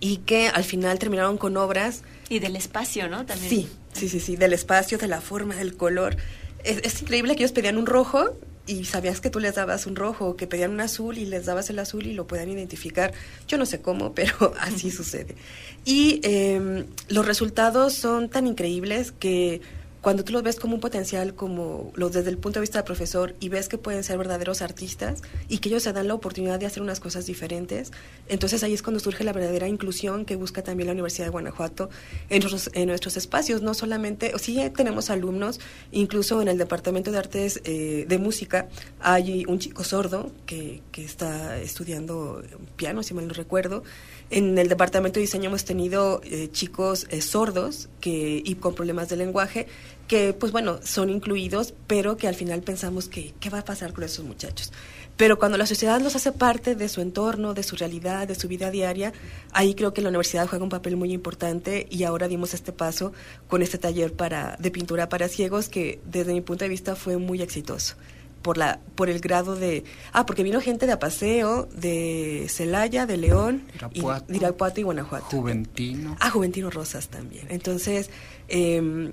Y 0.00 0.18
que 0.18 0.48
al 0.48 0.64
final 0.64 0.98
terminaron 0.98 1.38
con 1.38 1.56
obras. 1.56 2.02
Y 2.28 2.38
del 2.38 2.54
espacio, 2.54 3.08
¿no? 3.08 3.26
También. 3.26 3.50
Sí, 3.50 3.68
sí, 3.92 4.08
sí, 4.08 4.20
sí, 4.20 4.36
del 4.36 4.52
espacio, 4.52 4.96
de 4.96 5.08
la 5.08 5.20
forma, 5.20 5.56
del 5.56 5.76
color. 5.76 6.16
Es, 6.62 6.78
es 6.84 7.02
increíble 7.02 7.34
que 7.34 7.42
ellos 7.42 7.52
pedían 7.52 7.76
un 7.78 7.86
rojo 7.86 8.36
y 8.68 8.84
sabías 8.84 9.20
que 9.20 9.30
tú 9.30 9.40
les 9.40 9.54
dabas 9.54 9.86
un 9.86 9.96
rojo, 9.96 10.36
que 10.36 10.46
pedían 10.46 10.70
un 10.70 10.80
azul 10.80 11.18
y 11.18 11.24
les 11.24 11.46
dabas 11.46 11.70
el 11.70 11.78
azul 11.78 12.06
y 12.06 12.12
lo 12.12 12.26
puedan 12.26 12.50
identificar. 12.50 13.12
Yo 13.48 13.58
no 13.58 13.66
sé 13.66 13.80
cómo, 13.80 14.14
pero 14.14 14.54
así 14.60 14.90
sucede. 14.90 15.34
Y 15.84 16.20
em, 16.22 16.84
los 17.08 17.26
resultados 17.26 17.94
son 17.94 18.28
tan 18.28 18.46
increíbles 18.46 19.12
que 19.12 19.62
cuando 20.08 20.24
tú 20.24 20.32
los 20.32 20.42
ves 20.42 20.56
como 20.56 20.74
un 20.74 20.80
potencial, 20.80 21.34
como 21.34 21.92
los 21.94 22.14
desde 22.14 22.30
el 22.30 22.38
punto 22.38 22.60
de 22.60 22.62
vista 22.62 22.78
del 22.78 22.86
profesor, 22.86 23.34
y 23.40 23.50
ves 23.50 23.68
que 23.68 23.76
pueden 23.76 24.02
ser 24.02 24.16
verdaderos 24.16 24.62
artistas 24.62 25.20
y 25.50 25.58
que 25.58 25.68
ellos 25.68 25.82
se 25.82 25.92
dan 25.92 26.08
la 26.08 26.14
oportunidad 26.14 26.58
de 26.58 26.64
hacer 26.64 26.82
unas 26.82 26.98
cosas 26.98 27.26
diferentes, 27.26 27.92
entonces 28.26 28.62
ahí 28.62 28.72
es 28.72 28.80
cuando 28.80 29.00
surge 29.00 29.22
la 29.22 29.34
verdadera 29.34 29.68
inclusión 29.68 30.24
que 30.24 30.34
busca 30.34 30.62
también 30.62 30.86
la 30.86 30.94
Universidad 30.94 31.26
de 31.26 31.30
Guanajuato 31.30 31.90
en 32.30 32.40
nuestros, 32.40 32.70
en 32.72 32.88
nuestros 32.88 33.18
espacios. 33.18 33.60
No 33.60 33.74
solamente, 33.74 34.34
o 34.34 34.38
sí 34.38 34.58
tenemos 34.74 35.10
alumnos, 35.10 35.60
incluso 35.92 36.40
en 36.40 36.48
el 36.48 36.56
Departamento 36.56 37.12
de 37.12 37.18
Artes 37.18 37.60
eh, 37.64 38.06
de 38.08 38.16
Música 38.16 38.66
hay 39.00 39.44
un 39.46 39.58
chico 39.58 39.84
sordo 39.84 40.30
que, 40.46 40.80
que 40.90 41.04
está 41.04 41.58
estudiando 41.58 42.42
piano, 42.76 43.02
si 43.02 43.12
mal 43.12 43.28
no 43.28 43.34
recuerdo. 43.34 43.82
En 44.30 44.58
el 44.58 44.68
departamento 44.68 45.14
de 45.14 45.22
diseño 45.22 45.48
hemos 45.48 45.64
tenido 45.64 46.20
eh, 46.22 46.50
chicos 46.52 47.06
eh, 47.08 47.22
sordos 47.22 47.88
que, 47.98 48.42
y 48.44 48.56
con 48.56 48.74
problemas 48.74 49.08
de 49.08 49.16
lenguaje 49.16 49.66
que, 50.08 50.32
pues 50.32 50.50
bueno, 50.50 50.80
son 50.82 51.10
incluidos, 51.10 51.74
pero 51.86 52.16
que 52.16 52.26
al 52.26 52.34
final 52.34 52.62
pensamos 52.62 53.08
que, 53.08 53.34
¿qué 53.38 53.50
va 53.50 53.60
a 53.60 53.64
pasar 53.64 53.92
con 53.92 54.02
esos 54.02 54.24
muchachos? 54.24 54.72
Pero 55.18 55.38
cuando 55.38 55.58
la 55.58 55.66
sociedad 55.66 56.00
los 56.00 56.16
hace 56.16 56.32
parte 56.32 56.76
de 56.76 56.88
su 56.88 57.00
entorno, 57.00 57.52
de 57.52 57.62
su 57.62 57.76
realidad, 57.76 58.26
de 58.26 58.36
su 58.36 58.48
vida 58.48 58.70
diaria, 58.70 59.12
ahí 59.52 59.74
creo 59.74 59.92
que 59.92 60.00
la 60.00 60.08
universidad 60.08 60.48
juega 60.48 60.62
un 60.62 60.70
papel 60.70 60.96
muy 60.96 61.12
importante 61.12 61.86
y 61.90 62.04
ahora 62.04 62.28
dimos 62.28 62.54
este 62.54 62.72
paso 62.72 63.12
con 63.48 63.60
este 63.60 63.78
taller 63.78 64.12
para, 64.12 64.56
de 64.58 64.70
pintura 64.70 65.08
para 65.08 65.28
ciegos 65.28 65.68
que 65.68 66.00
desde 66.04 66.32
mi 66.32 66.40
punto 66.40 66.64
de 66.64 66.68
vista 66.68 66.96
fue 66.96 67.16
muy 67.16 67.42
exitoso 67.42 67.96
por 68.42 68.56
la 68.56 68.78
por 68.94 69.10
el 69.10 69.18
grado 69.18 69.56
de 69.56 69.82
ah 70.12 70.24
porque 70.24 70.44
vino 70.44 70.60
gente 70.60 70.86
de 70.86 70.92
Apaseo 70.92 71.68
de 71.74 72.46
Celaya 72.48 73.04
de 73.04 73.16
León 73.16 73.64
Irapuato, 73.74 74.32
y, 74.32 74.36
Irapuato 74.36 74.80
y 74.80 74.84
Guanajuato. 74.84 75.26
Juventino. 75.26 76.16
Ah 76.20 76.30
Juventino 76.30 76.70
Rosas 76.70 77.08
también. 77.08 77.48
Entonces 77.50 78.10
eh, 78.46 79.12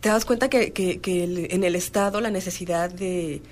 te 0.00 0.08
das 0.08 0.24
cuenta 0.24 0.48
que, 0.48 0.72
el, 1.04 1.48
en 1.50 1.64
el 1.64 1.76
estado 1.76 2.20
la 2.20 2.30
necesidad 2.30 2.90
de 2.90 3.42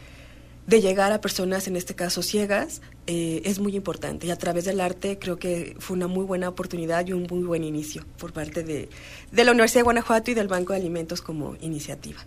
de 0.68 0.82
llegar 0.82 1.12
a 1.12 1.20
personas, 1.22 1.66
en 1.66 1.76
este 1.76 1.94
caso 1.94 2.22
ciegas, 2.22 2.82
eh, 3.06 3.40
es 3.46 3.58
muy 3.58 3.74
importante. 3.74 4.26
Y 4.26 4.30
a 4.30 4.36
través 4.36 4.66
del 4.66 4.82
arte 4.82 5.18
creo 5.18 5.38
que 5.38 5.74
fue 5.78 5.96
una 5.96 6.08
muy 6.08 6.26
buena 6.26 6.46
oportunidad 6.46 7.06
y 7.06 7.14
un 7.14 7.22
muy 7.22 7.42
buen 7.42 7.64
inicio 7.64 8.04
por 8.18 8.34
parte 8.34 8.62
de, 8.62 8.90
de 9.32 9.44
la 9.44 9.52
Universidad 9.52 9.80
de 9.80 9.84
Guanajuato 9.84 10.30
y 10.30 10.34
del 10.34 10.46
Banco 10.46 10.74
de 10.74 10.80
Alimentos 10.80 11.22
como 11.22 11.56
iniciativa. 11.62 12.20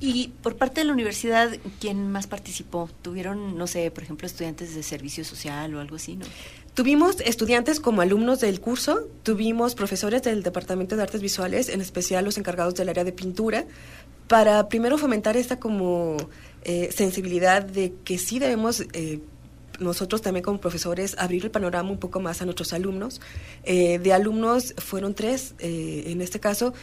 Y 0.00 0.32
por 0.42 0.56
parte 0.56 0.80
de 0.80 0.86
la 0.86 0.92
universidad, 0.92 1.56
¿quién 1.80 2.10
más 2.10 2.26
participó? 2.26 2.90
¿Tuvieron, 3.02 3.56
no 3.56 3.68
sé, 3.68 3.88
por 3.92 4.02
ejemplo, 4.02 4.26
estudiantes 4.26 4.74
de 4.74 4.82
servicio 4.82 5.24
social 5.24 5.72
o 5.76 5.80
algo 5.80 5.94
así, 5.94 6.16
no? 6.16 6.26
Tuvimos 6.74 7.20
estudiantes 7.20 7.78
como 7.78 8.00
alumnos 8.00 8.40
del 8.40 8.60
curso, 8.60 9.08
tuvimos 9.22 9.76
profesores 9.76 10.22
del 10.22 10.42
Departamento 10.42 10.96
de 10.96 11.02
Artes 11.02 11.20
Visuales, 11.20 11.68
en 11.68 11.80
especial 11.80 12.24
los 12.24 12.36
encargados 12.36 12.74
del 12.74 12.88
área 12.88 13.04
de 13.04 13.12
pintura, 13.12 13.64
para 14.26 14.68
primero 14.68 14.98
fomentar 14.98 15.36
esta 15.36 15.60
como 15.60 16.16
eh, 16.64 16.90
sensibilidad 16.92 17.62
de 17.62 17.94
que 18.04 18.18
sí 18.18 18.40
debemos... 18.40 18.82
Eh, 18.92 19.20
nosotros 19.80 20.22
también 20.22 20.44
como 20.44 20.60
profesores 20.60 21.16
abrir 21.18 21.44
el 21.44 21.50
panorama 21.50 21.90
un 21.90 21.98
poco 21.98 22.20
más 22.20 22.40
a 22.42 22.44
nuestros 22.44 22.72
alumnos. 22.72 23.20
Eh, 23.64 23.98
de 23.98 24.12
alumnos 24.12 24.74
fueron 24.78 25.14
tres, 25.14 25.54
eh, 25.58 26.04
en 26.06 26.20
este 26.20 26.40
caso, 26.40 26.74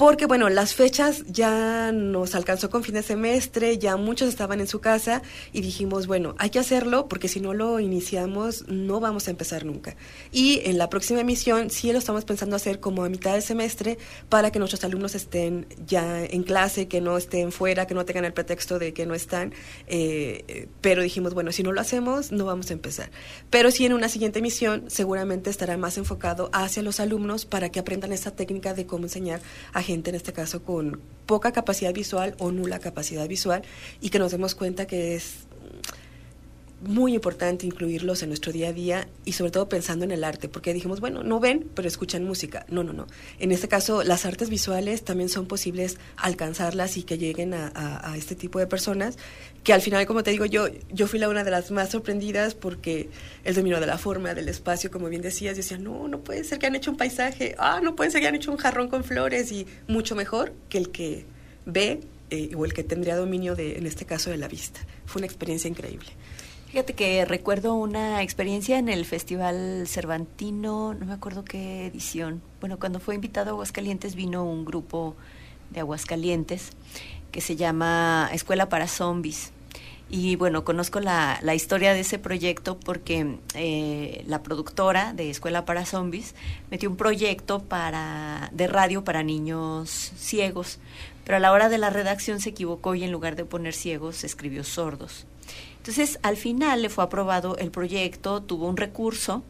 porque 0.00 0.24
bueno, 0.24 0.48
las 0.48 0.72
fechas 0.72 1.24
ya 1.26 1.92
nos 1.92 2.34
alcanzó 2.34 2.70
con 2.70 2.82
fin 2.82 2.94
de 2.94 3.02
semestre, 3.02 3.76
ya 3.76 3.98
muchos 3.98 4.30
estaban 4.30 4.58
en 4.58 4.66
su 4.66 4.80
casa 4.80 5.20
y 5.52 5.60
dijimos, 5.60 6.06
bueno, 6.06 6.34
hay 6.38 6.48
que 6.48 6.58
hacerlo 6.58 7.06
porque 7.06 7.28
si 7.28 7.38
no 7.38 7.52
lo 7.52 7.80
iniciamos 7.80 8.64
no 8.66 8.98
vamos 8.98 9.28
a 9.28 9.30
empezar 9.30 9.66
nunca. 9.66 9.96
Y 10.32 10.62
en 10.64 10.78
la 10.78 10.88
próxima 10.88 11.20
emisión 11.20 11.68
sí 11.68 11.92
lo 11.92 11.98
estamos 11.98 12.24
pensando 12.24 12.56
hacer 12.56 12.80
como 12.80 13.04
a 13.04 13.10
mitad 13.10 13.34
del 13.34 13.42
semestre 13.42 13.98
para 14.30 14.50
que 14.50 14.58
nuestros 14.58 14.82
alumnos 14.84 15.14
estén 15.14 15.66
ya 15.86 16.24
en 16.24 16.44
clase, 16.44 16.88
que 16.88 17.02
no 17.02 17.18
estén 17.18 17.52
fuera, 17.52 17.86
que 17.86 17.92
no 17.92 18.06
tengan 18.06 18.24
el 18.24 18.32
pretexto 18.32 18.78
de 18.78 18.94
que 18.94 19.04
no 19.04 19.14
están. 19.14 19.52
Eh, 19.86 20.66
pero 20.80 21.02
dijimos, 21.02 21.34
bueno, 21.34 21.52
si 21.52 21.62
no 21.62 21.72
lo 21.72 21.80
hacemos 21.82 22.32
no 22.32 22.46
vamos 22.46 22.70
a 22.70 22.72
empezar. 22.72 23.10
Pero 23.50 23.70
sí 23.70 23.84
en 23.84 23.92
una 23.92 24.08
siguiente 24.08 24.38
emisión 24.38 24.84
seguramente 24.86 25.50
estará 25.50 25.76
más 25.76 25.98
enfocado 25.98 26.48
hacia 26.54 26.82
los 26.82 27.00
alumnos 27.00 27.44
para 27.44 27.68
que 27.68 27.80
aprendan 27.80 28.14
esta 28.14 28.30
técnica 28.30 28.72
de 28.72 28.86
cómo 28.86 29.04
enseñar 29.04 29.42
a 29.74 29.89
gente, 29.90 30.10
en 30.10 30.16
este 30.16 30.32
caso 30.32 30.62
con 30.62 31.00
poca 31.26 31.50
capacidad 31.50 31.92
visual 31.92 32.36
o 32.38 32.52
nula 32.52 32.78
capacidad 32.78 33.26
visual, 33.26 33.62
y 34.00 34.10
que 34.10 34.18
nos 34.20 34.30
demos 34.30 34.54
cuenta 34.54 34.86
que 34.86 35.16
es 35.16 35.24
muy 36.82 37.14
importante 37.14 37.66
incluirlos 37.66 38.22
en 38.22 38.30
nuestro 38.30 38.52
día 38.52 38.68
a 38.68 38.72
día 38.72 39.08
y 39.24 39.32
sobre 39.32 39.50
todo 39.50 39.68
pensando 39.68 40.04
en 40.04 40.12
el 40.12 40.24
arte, 40.24 40.48
porque 40.48 40.72
dijimos, 40.72 41.00
bueno, 41.00 41.22
no 41.22 41.38
ven, 41.38 41.68
pero 41.74 41.86
escuchan 41.86 42.24
música. 42.24 42.64
No, 42.68 42.82
no, 42.82 42.92
no. 42.92 43.06
En 43.38 43.52
este 43.52 43.68
caso, 43.68 44.02
las 44.02 44.24
artes 44.24 44.48
visuales 44.48 45.04
también 45.04 45.28
son 45.28 45.46
posibles 45.46 45.98
alcanzarlas 46.16 46.96
y 46.96 47.02
que 47.02 47.18
lleguen 47.18 47.54
a, 47.54 47.70
a, 47.74 48.12
a 48.12 48.16
este 48.16 48.34
tipo 48.34 48.58
de 48.58 48.66
personas, 48.66 49.18
que 49.62 49.72
al 49.72 49.82
final, 49.82 50.06
como 50.06 50.22
te 50.22 50.30
digo, 50.30 50.46
yo, 50.46 50.68
yo 50.90 51.06
fui 51.06 51.18
la 51.18 51.28
una 51.28 51.44
de 51.44 51.50
las 51.50 51.70
más 51.70 51.90
sorprendidas 51.90 52.54
porque 52.54 53.10
el 53.44 53.54
dominio 53.54 53.78
de 53.80 53.86
la 53.86 53.98
forma, 53.98 54.34
del 54.34 54.48
espacio, 54.48 54.90
como 54.90 55.08
bien 55.08 55.22
decías, 55.22 55.56
yo 55.56 55.62
decía, 55.62 55.78
no, 55.78 56.08
no 56.08 56.20
puede 56.20 56.44
ser 56.44 56.58
que 56.58 56.66
han 56.66 56.76
hecho 56.76 56.90
un 56.90 56.96
paisaje, 56.96 57.54
ah, 57.58 57.80
no 57.82 57.94
puede 57.94 58.10
ser 58.10 58.22
que 58.22 58.28
han 58.28 58.34
hecho 58.34 58.50
un 58.50 58.56
jarrón 58.56 58.88
con 58.88 59.04
flores 59.04 59.52
y 59.52 59.66
mucho 59.86 60.16
mejor 60.16 60.54
que 60.68 60.78
el 60.78 60.90
que 60.90 61.26
ve 61.66 62.00
eh, 62.30 62.52
o 62.56 62.64
el 62.64 62.72
que 62.72 62.84
tendría 62.84 63.16
dominio 63.16 63.54
de, 63.54 63.76
en 63.76 63.86
este 63.86 64.06
caso, 64.06 64.30
de 64.30 64.38
la 64.38 64.48
vista. 64.48 64.80
Fue 65.04 65.20
una 65.20 65.26
experiencia 65.26 65.68
increíble. 65.68 66.08
Fíjate 66.70 66.92
que 66.92 67.24
recuerdo 67.24 67.74
una 67.74 68.22
experiencia 68.22 68.78
en 68.78 68.88
el 68.88 69.04
Festival 69.04 69.88
Cervantino, 69.88 70.94
no 70.94 71.04
me 71.04 71.12
acuerdo 71.12 71.44
qué 71.44 71.86
edición. 71.86 72.40
Bueno, 72.60 72.78
cuando 72.78 73.00
fue 73.00 73.16
invitado 73.16 73.50
a 73.50 73.52
Aguascalientes 73.54 74.14
vino 74.14 74.44
un 74.44 74.64
grupo 74.64 75.16
de 75.70 75.80
Aguascalientes 75.80 76.70
que 77.32 77.40
se 77.40 77.56
llama 77.56 78.30
Escuela 78.32 78.68
para 78.68 78.86
Zombies. 78.86 79.50
Y 80.10 80.36
bueno, 80.36 80.64
conozco 80.64 81.00
la, 81.00 81.40
la 81.42 81.56
historia 81.56 81.92
de 81.92 82.00
ese 82.00 82.20
proyecto 82.20 82.78
porque 82.78 83.38
eh, 83.56 84.22
la 84.28 84.44
productora 84.44 85.12
de 85.12 85.28
Escuela 85.28 85.64
para 85.64 85.84
Zombies 85.84 86.36
metió 86.70 86.88
un 86.88 86.96
proyecto 86.96 87.64
para, 87.64 88.48
de 88.52 88.68
radio 88.68 89.02
para 89.02 89.24
niños 89.24 90.12
ciegos, 90.16 90.78
pero 91.24 91.38
a 91.38 91.40
la 91.40 91.50
hora 91.50 91.68
de 91.68 91.78
la 91.78 91.90
redacción 91.90 92.38
se 92.38 92.50
equivocó 92.50 92.94
y 92.94 93.02
en 93.02 93.10
lugar 93.10 93.34
de 93.34 93.44
poner 93.44 93.74
ciegos 93.74 94.22
escribió 94.22 94.62
sordos. 94.62 95.26
Entonces, 95.80 96.18
al 96.22 96.36
final 96.36 96.82
le 96.82 96.90
fue 96.90 97.04
aprobado 97.04 97.56
el 97.56 97.70
proyecto, 97.70 98.42
tuvo 98.42 98.68
un 98.68 98.76
recurso 98.76 99.42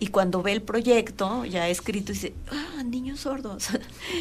y 0.00 0.08
cuando 0.08 0.42
ve 0.42 0.50
el 0.50 0.60
proyecto 0.60 1.44
ya 1.44 1.68
escrito 1.68 2.12
dice, 2.12 2.34
ah, 2.50 2.82
niños 2.82 3.20
sordos. 3.20 3.68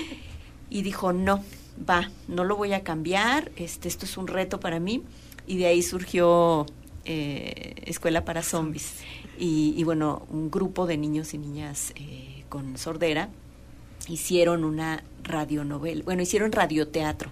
y 0.69 0.83
dijo, 0.83 1.13
no, 1.13 1.43
va, 1.89 2.11
no 2.27 2.43
lo 2.43 2.55
voy 2.55 2.73
a 2.73 2.83
cambiar, 2.83 3.51
este, 3.55 3.87
esto 3.87 4.05
es 4.05 4.17
un 4.17 4.27
reto 4.27 4.59
para 4.59 4.79
mí. 4.79 5.03
Y 5.47 5.57
de 5.57 5.65
ahí 5.65 5.81
surgió 5.81 6.67
eh, 7.05 7.73
Escuela 7.85 8.23
para 8.23 8.43
Zombies. 8.43 8.93
Y, 9.37 9.83
bueno, 9.83 10.25
un 10.29 10.51
grupo 10.51 10.85
de 10.85 10.97
niños 10.97 11.33
y 11.33 11.39
niñas 11.39 11.91
eh, 11.95 12.45
con 12.49 12.77
sordera 12.77 13.29
hicieron 14.07 14.63
una 14.63 15.03
radionovela, 15.23 16.03
bueno, 16.03 16.21
hicieron 16.21 16.51
radioteatro. 16.51 17.31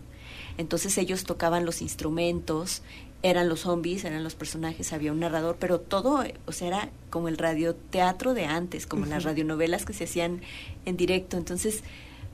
Entonces 0.57 0.97
ellos 0.97 1.23
tocaban 1.23 1.65
los 1.65 1.81
instrumentos, 1.81 2.81
eran 3.23 3.47
los 3.49 3.61
zombies, 3.61 4.03
eran 4.03 4.23
los 4.23 4.35
personajes, 4.35 4.91
había 4.93 5.13
un 5.13 5.21
narrador, 5.21 5.55
pero 5.57 5.79
todo, 5.79 6.23
o 6.45 6.51
sea, 6.51 6.67
era 6.67 6.89
como 7.09 7.29
el 7.29 7.37
radioteatro 7.37 8.33
de 8.33 8.45
antes, 8.45 8.85
como 8.85 9.03
uh 9.03 9.05
-huh. 9.05 9.11
las 9.11 9.23
radionovelas 9.23 9.85
que 9.85 9.93
se 9.93 10.03
hacían 10.03 10.41
en 10.85 10.97
directo. 10.97 11.37
Entonces, 11.37 11.83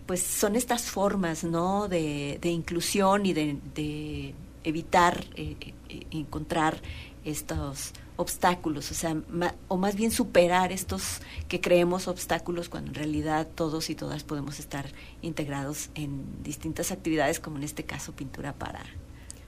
pues 0.07 0.23
son 0.23 0.55
estas 0.55 0.89
formas, 0.89 1.43
¿no? 1.43 1.87
De, 1.87 2.39
de 2.41 2.49
inclusión 2.49 3.27
y 3.27 3.33
de, 3.33 3.57
de 3.75 4.33
evitar 4.63 5.23
eh, 5.35 5.55
eh, 5.89 6.07
encontrar 6.09 6.81
estos 7.23 7.93
obstáculos, 8.15 8.91
o 8.91 8.93
sea, 8.95 9.15
ma, 9.29 9.53
o 9.67 9.77
más 9.77 9.95
bien 9.95 10.11
superar 10.11 10.71
estos 10.71 11.21
que 11.47 11.61
creemos 11.61 12.07
obstáculos 12.07 12.67
cuando 12.67 12.89
en 12.89 12.95
realidad 12.95 13.47
todos 13.55 13.89
y 13.89 13.95
todas 13.95 14.23
podemos 14.23 14.59
estar 14.59 14.87
integrados 15.21 15.89
en 15.95 16.43
distintas 16.43 16.91
actividades, 16.91 17.39
como 17.39 17.57
en 17.57 17.63
este 17.63 17.83
caso 17.83 18.11
pintura 18.11 18.53
para 18.53 18.83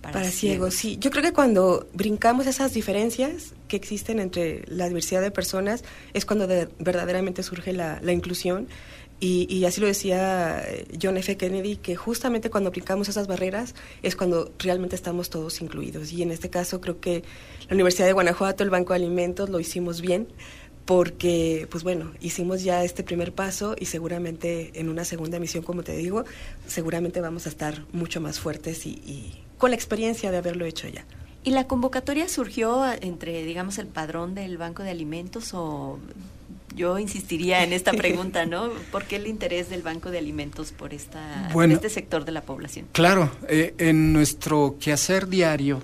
para, 0.02 0.14
para 0.14 0.32
ciegos. 0.32 0.74
ciegos. 0.74 0.74
Sí, 0.74 0.98
yo 1.00 1.12
creo 1.12 1.24
que 1.24 1.34
cuando 1.34 1.88
brincamos 1.94 2.48
esas 2.48 2.74
diferencias 2.74 3.54
que 3.68 3.76
existen 3.76 4.20
entre 4.20 4.64
la 4.68 4.88
diversidad 4.88 5.22
de 5.22 5.32
personas 5.32 5.84
es 6.14 6.26
cuando 6.26 6.48
de, 6.48 6.68
verdaderamente 6.80 7.44
surge 7.44 7.74
la, 7.74 8.00
la 8.02 8.12
inclusión. 8.12 8.68
Y, 9.20 9.46
y, 9.56 9.66
así 9.66 9.80
lo 9.80 9.86
decía 9.86 10.66
John 11.00 11.16
F. 11.16 11.38
Kennedy, 11.38 11.76
que 11.76 11.96
justamente 11.96 12.50
cuando 12.50 12.72
brincamos 12.72 13.08
esas 13.08 13.28
barreras 13.28 13.76
es 14.02 14.16
cuando 14.16 14.52
realmente 14.58 14.96
estamos 14.96 15.30
todos 15.30 15.62
incluidos. 15.62 16.12
Y 16.12 16.24
en 16.24 16.32
este 16.32 16.50
caso 16.50 16.82
creo 16.82 17.00
que 17.00 17.24
la 17.70 17.76
Universidad 17.76 18.08
de 18.08 18.14
Guanajuato, 18.14 18.64
el 18.64 18.72
Banco 18.72 18.94
de 18.94 18.98
Alimentos, 18.98 19.52
lo 19.52 19.60
hicimos 19.60 20.02
bien 20.02 20.28
porque, 20.86 21.68
pues 21.70 21.84
bueno, 21.84 22.12
hicimos 22.20 22.64
ya 22.64 22.84
este 22.84 23.04
primer 23.04 23.32
paso 23.32 23.76
y 23.80 23.86
seguramente 23.86 24.72
en 24.74 24.90
una 24.90 25.06
segunda 25.06 25.40
misión, 25.40 25.64
como 25.64 25.84
te 25.84 25.96
digo, 25.96 26.26
seguramente 26.66 27.22
vamos 27.22 27.46
a 27.46 27.50
estar 27.50 27.86
mucho 27.94 28.22
más 28.22 28.40
fuertes 28.40 28.88
y, 28.88 28.90
y 28.90 29.44
con 29.62 29.70
la 29.70 29.76
experiencia 29.76 30.32
de 30.32 30.38
haberlo 30.38 30.66
hecho 30.66 30.88
ya. 30.88 31.06
¿Y 31.44 31.52
la 31.52 31.68
convocatoria 31.68 32.28
surgió 32.28 32.84
entre, 33.00 33.44
digamos, 33.44 33.78
el 33.78 33.86
padrón 33.86 34.34
del 34.34 34.58
Banco 34.58 34.82
de 34.82 34.90
Alimentos 34.90 35.52
o 35.54 36.00
yo 36.76 36.98
insistiría 36.98 37.64
en 37.64 37.72
esta 37.72 37.94
pregunta, 37.94 38.48
¿no? 38.48 38.72
¿Por 38.92 39.04
qué 39.04 39.18
el 39.18 39.28
interés 39.28 39.70
del 39.70 39.84
Banco 39.84 40.10
de 40.10 40.18
Alimentos 40.18 40.72
por 40.72 40.96
esta, 40.96 41.52
este 41.70 41.90
sector 41.90 42.26
de 42.26 42.32
la 42.32 42.42
población? 42.42 42.88
Claro, 42.92 43.30
eh, 43.48 43.76
en 43.78 44.14
nuestro 44.14 44.78
quehacer 44.80 45.28
diario 45.28 45.84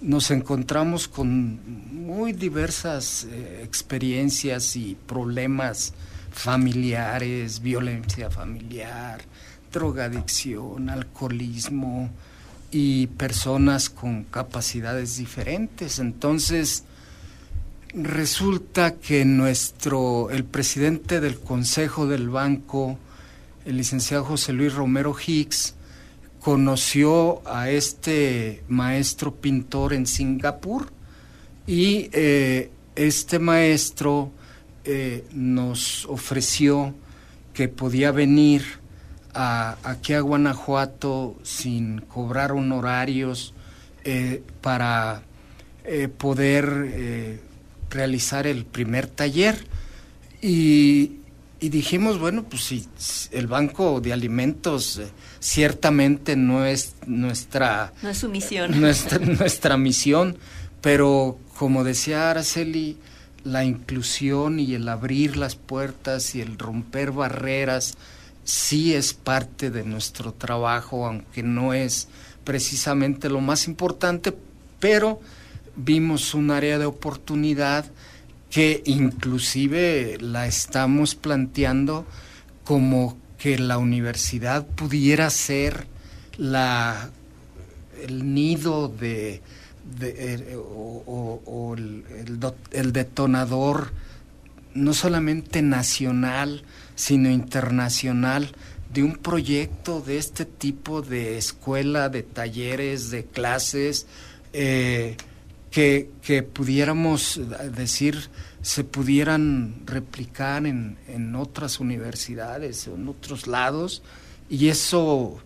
nos 0.00 0.30
encontramos 0.30 1.06
con 1.06 1.60
muy 1.92 2.32
diversas 2.32 3.26
eh, 3.30 3.60
experiencias 3.62 4.74
y 4.74 4.96
problemas 5.06 5.92
familiares, 6.30 7.60
violencia 7.60 8.30
familiar, 8.30 9.20
drogadicción, 9.70 10.88
alcoholismo 10.88 12.10
y 12.72 13.06
personas 13.06 13.90
con 13.90 14.24
capacidades 14.24 15.18
diferentes. 15.18 15.98
Entonces, 15.98 16.84
resulta 17.94 18.94
que 18.94 19.24
nuestro 19.26 20.30
el 20.30 20.44
presidente 20.44 21.20
del 21.20 21.38
Consejo 21.38 22.06
del 22.06 22.30
Banco, 22.30 22.98
el 23.66 23.76
licenciado 23.76 24.24
José 24.24 24.54
Luis 24.54 24.74
Romero 24.74 25.14
Hicks, 25.14 25.74
conoció 26.40 27.46
a 27.46 27.70
este 27.70 28.64
maestro 28.68 29.34
pintor 29.34 29.92
en 29.92 30.06
Singapur 30.06 30.90
y 31.66 32.08
eh, 32.12 32.70
este 32.96 33.38
maestro 33.38 34.32
eh, 34.84 35.24
nos 35.32 36.06
ofreció 36.06 36.94
que 37.54 37.68
podía 37.68 38.10
venir 38.10 38.81
a, 39.34 39.76
aquí 39.82 40.14
a 40.14 40.20
Guanajuato 40.20 41.36
sin 41.42 42.00
cobrar 42.00 42.52
honorarios 42.52 43.54
eh, 44.04 44.42
para 44.60 45.22
poder 46.16 47.40
realizar 47.90 48.46
el 48.46 48.64
primer 48.64 49.08
taller 49.08 49.66
y, 50.40 51.22
y 51.62 51.68
dijimos, 51.68 52.18
bueno, 52.18 52.42
pues 52.42 52.62
si 52.64 52.88
el 53.30 53.46
Banco 53.46 54.00
de 54.00 54.12
Alimentos 54.12 54.98
eh, 54.98 55.06
ciertamente 55.38 56.34
no 56.34 56.66
es 56.66 56.96
nuestra... 57.06 57.92
No 58.02 58.10
es 58.10 58.18
su 58.18 58.28
misión. 58.28 58.80
Nuestra, 58.80 59.18
nuestra 59.20 59.76
misión, 59.76 60.36
pero 60.80 61.38
como 61.56 61.84
decía 61.84 62.32
Araceli, 62.32 62.98
la 63.44 63.64
inclusión 63.64 64.58
y 64.58 64.74
el 64.74 64.88
abrir 64.88 65.36
las 65.36 65.54
puertas 65.54 66.34
y 66.34 66.40
el 66.40 66.58
romper 66.58 67.12
barreras 67.12 67.94
sí 68.44 68.94
es 68.94 69.14
parte 69.14 69.70
de 69.70 69.84
nuestro 69.84 70.32
trabajo, 70.32 71.06
aunque 71.06 71.42
no 71.42 71.74
es 71.74 72.08
precisamente 72.44 73.28
lo 73.28 73.40
más 73.40 73.66
importante, 73.66 74.36
pero 74.80 75.20
vimos 75.76 76.34
un 76.34 76.50
área 76.50 76.78
de 76.78 76.86
oportunidad 76.86 77.86
que 78.50 78.82
inclusive 78.84 80.18
la 80.20 80.46
estamos 80.46 81.14
planteando 81.14 82.04
como 82.64 83.16
que 83.38 83.58
la 83.58 83.78
universidad 83.78 84.66
pudiera 84.66 85.30
ser 85.30 85.86
la 86.36 87.10
el 88.02 88.34
nido 88.34 88.88
de, 88.88 89.40
eh, 90.00 90.56
o, 90.56 91.74
el, 91.76 92.92
detonador 92.92 93.92
no 94.74 94.94
solamente 94.94 95.62
nacional 95.62 96.62
sino 96.94 97.30
internacional 97.30 98.52
de 98.92 99.02
un 99.02 99.16
proyecto 99.16 100.00
de 100.00 100.18
este 100.18 100.44
tipo 100.44 101.02
de 101.02 101.38
escuela, 101.38 102.08
de 102.08 102.22
talleres, 102.22 103.10
de 103.10 103.24
clases, 103.24 104.06
eh, 104.52 105.16
que, 105.70 106.10
que 106.22 106.42
pudiéramos 106.42 107.40
decir 107.74 108.28
se 108.60 108.84
pudieran 108.84 109.82
replicar 109.86 110.66
en, 110.66 110.96
en 111.08 111.34
otras 111.34 111.80
universidades 111.80 112.86
en 112.86 113.08
otros 113.08 113.46
lados. 113.46 114.02
Y 114.48 114.68
eso 114.68 115.38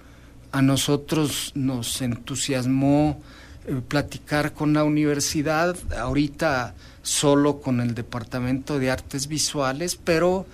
a 0.52 0.62
nosotros 0.62 1.52
nos 1.54 2.02
entusiasmó 2.02 3.20
eh, 3.66 3.80
platicar 3.86 4.52
con 4.52 4.72
la 4.74 4.84
universidad, 4.84 5.76
ahorita 5.96 6.74
solo 7.02 7.60
con 7.60 7.80
el 7.80 7.94
Departamento 7.94 8.78
de 8.78 8.90
Artes 8.90 9.28
Visuales, 9.28 9.96
pero 9.96 10.46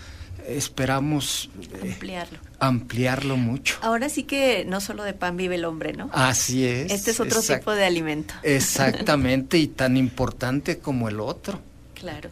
esperamos 0.46 1.50
eh, 1.60 1.90
ampliarlo. 1.92 2.38
ampliarlo 2.58 3.36
mucho. 3.36 3.78
Ahora 3.82 4.08
sí 4.08 4.24
que 4.24 4.64
no 4.64 4.80
solo 4.80 5.04
de 5.04 5.14
pan 5.14 5.36
vive 5.36 5.56
el 5.56 5.64
hombre, 5.64 5.92
¿no? 5.92 6.10
Así 6.12 6.66
es. 6.66 6.90
Este 6.92 7.12
es 7.12 7.20
otro 7.20 7.40
tipo 7.42 7.72
de 7.72 7.84
alimento. 7.84 8.34
Exactamente, 8.42 9.58
y 9.58 9.68
tan 9.68 9.96
importante 9.96 10.78
como 10.78 11.08
el 11.08 11.20
otro. 11.20 11.60
Claro. 11.94 12.30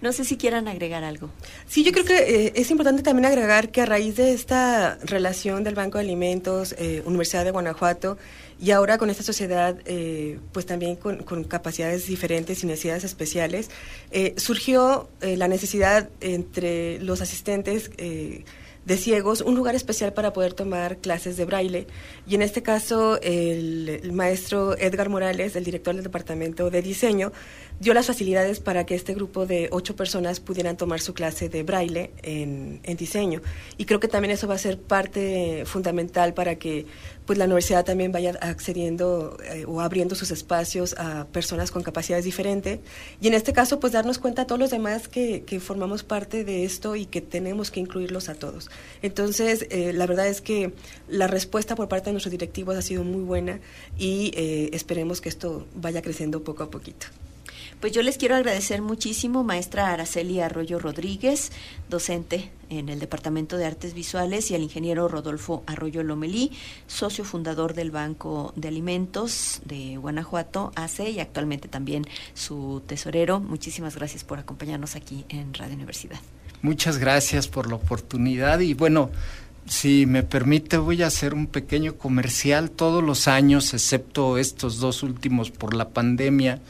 No 0.00 0.12
sé 0.12 0.24
si 0.24 0.36
quieran 0.36 0.66
agregar 0.66 1.04
algo. 1.04 1.30
Sí, 1.68 1.84
yo 1.84 1.92
creo 1.92 2.04
que 2.04 2.46
eh, 2.46 2.52
es 2.56 2.70
importante 2.72 3.02
también 3.02 3.26
agregar 3.26 3.70
que 3.70 3.80
a 3.80 3.86
raíz 3.86 4.16
de 4.16 4.32
esta 4.32 4.98
relación 5.04 5.62
del 5.62 5.76
Banco 5.76 5.98
de 5.98 6.04
Alimentos, 6.04 6.74
eh, 6.78 7.00
Universidad 7.06 7.44
de 7.44 7.52
Guanajuato, 7.52 8.18
y 8.60 8.70
ahora 8.70 8.98
con 8.98 9.10
esta 9.10 9.22
sociedad, 9.22 9.76
eh, 9.84 10.38
pues 10.52 10.66
también 10.66 10.96
con, 10.96 11.44
capacidades 11.44 12.06
diferentes 12.06 12.62
y 12.62 12.66
necesidades 12.66 13.04
especiales, 13.04 13.70
surgió 14.36 15.08
la 15.20 15.48
necesidad 15.48 16.08
entre 16.20 17.00
los 17.00 17.20
asistentes 17.20 17.90
de 18.84 18.96
ciegos 18.96 19.40
un 19.40 19.54
lugar 19.54 19.74
especial 19.74 20.12
para 20.12 20.32
poder 20.32 20.52
tomar 20.52 20.98
clases 20.98 21.36
de 21.36 21.44
braille. 21.44 21.86
Y 22.26 22.34
en 22.34 22.42
este 22.42 22.62
caso, 22.62 23.18
el, 23.22 24.12
maestro 24.12 24.76
Edgar 24.76 25.08
Morales, 25.08 25.56
el 25.56 25.64
director 25.64 25.94
del 25.94 26.04
Departamento 26.04 26.70
de 26.70 26.82
Diseño, 26.82 27.32
dio 27.80 27.94
las 27.94 28.06
facilidades 28.06 28.60
para 28.60 28.86
que 28.86 28.94
este 28.94 29.14
grupo 29.14 29.46
de 29.46 29.68
ocho 29.70 29.96
personas 29.96 30.40
pudieran 30.40 30.76
tomar 30.76 31.00
su 31.00 31.14
clase 31.14 31.48
de 31.48 31.62
braille 31.62 32.12
en, 32.22 32.80
en 32.82 32.96
diseño. 32.96 33.42
Y 33.76 33.84
creo 33.84 34.00
que 34.00 34.08
también 34.08 34.32
eso 34.32 34.46
va 34.46 34.54
a 34.54 34.58
ser 34.58 34.78
parte 34.78 35.64
fundamental 35.66 36.34
para 36.34 36.56
que 36.56 36.86
pues 37.26 37.38
la 37.38 37.46
universidad 37.46 37.84
también 37.84 38.12
vaya 38.12 38.38
accediendo 38.40 39.36
eh, 39.44 39.64
o 39.66 39.80
abriendo 39.80 40.14
sus 40.14 40.30
espacios 40.30 40.94
a 40.98 41.26
personas 41.26 41.70
con 41.70 41.82
capacidades 41.82 42.24
diferentes 42.24 42.80
y 43.20 43.28
en 43.28 43.34
este 43.34 43.52
caso 43.52 43.80
pues 43.80 43.92
darnos 43.92 44.18
cuenta 44.18 44.42
a 44.42 44.46
todos 44.46 44.58
los 44.58 44.70
demás 44.70 45.08
que, 45.08 45.42
que 45.44 45.60
formamos 45.60 46.04
parte 46.04 46.44
de 46.44 46.64
esto 46.64 46.96
y 46.96 47.06
que 47.06 47.20
tenemos 47.20 47.70
que 47.70 47.80
incluirlos 47.80 48.28
a 48.28 48.34
todos. 48.34 48.70
Entonces 49.02 49.66
eh, 49.70 49.92
la 49.92 50.06
verdad 50.06 50.28
es 50.28 50.40
que 50.40 50.72
la 51.08 51.26
respuesta 51.26 51.74
por 51.76 51.88
parte 51.88 52.06
de 52.06 52.12
nuestros 52.12 52.32
directivos 52.32 52.76
ha 52.76 52.82
sido 52.82 53.04
muy 53.04 53.22
buena 53.22 53.60
y 53.98 54.32
eh, 54.34 54.70
esperemos 54.72 55.20
que 55.20 55.28
esto 55.28 55.66
vaya 55.74 56.02
creciendo 56.02 56.44
poco 56.44 56.62
a 56.62 56.70
poquito. 56.70 57.06
Pues 57.84 57.92
yo 57.92 58.02
les 58.02 58.16
quiero 58.16 58.34
agradecer 58.34 58.80
muchísimo, 58.80 59.44
maestra 59.44 59.92
Araceli 59.92 60.40
Arroyo 60.40 60.78
Rodríguez, 60.78 61.52
docente 61.90 62.50
en 62.70 62.88
el 62.88 62.98
Departamento 62.98 63.58
de 63.58 63.66
Artes 63.66 63.92
Visuales, 63.92 64.50
y 64.50 64.54
al 64.54 64.62
ingeniero 64.62 65.06
Rodolfo 65.06 65.62
Arroyo 65.66 66.02
Lomelí, 66.02 66.50
socio 66.86 67.26
fundador 67.26 67.74
del 67.74 67.90
Banco 67.90 68.54
de 68.56 68.68
Alimentos 68.68 69.60
de 69.66 69.98
Guanajuato, 69.98 70.72
ACE, 70.76 71.10
y 71.10 71.20
actualmente 71.20 71.68
también 71.68 72.06
su 72.32 72.82
tesorero. 72.86 73.38
Muchísimas 73.38 73.96
gracias 73.96 74.24
por 74.24 74.38
acompañarnos 74.38 74.96
aquí 74.96 75.26
en 75.28 75.52
Radio 75.52 75.74
Universidad. 75.74 76.20
Muchas 76.62 76.96
gracias 76.96 77.48
por 77.48 77.68
la 77.68 77.74
oportunidad 77.74 78.60
y 78.60 78.72
bueno, 78.72 79.10
si 79.66 80.06
me 80.06 80.22
permite, 80.22 80.78
voy 80.78 81.02
a 81.02 81.08
hacer 81.08 81.34
un 81.34 81.48
pequeño 81.48 81.98
comercial 81.98 82.70
todos 82.70 83.04
los 83.04 83.28
años, 83.28 83.74
excepto 83.74 84.38
estos 84.38 84.78
dos 84.78 85.02
últimos 85.02 85.50
por 85.50 85.74
la 85.74 85.90
pandemia 85.90 86.62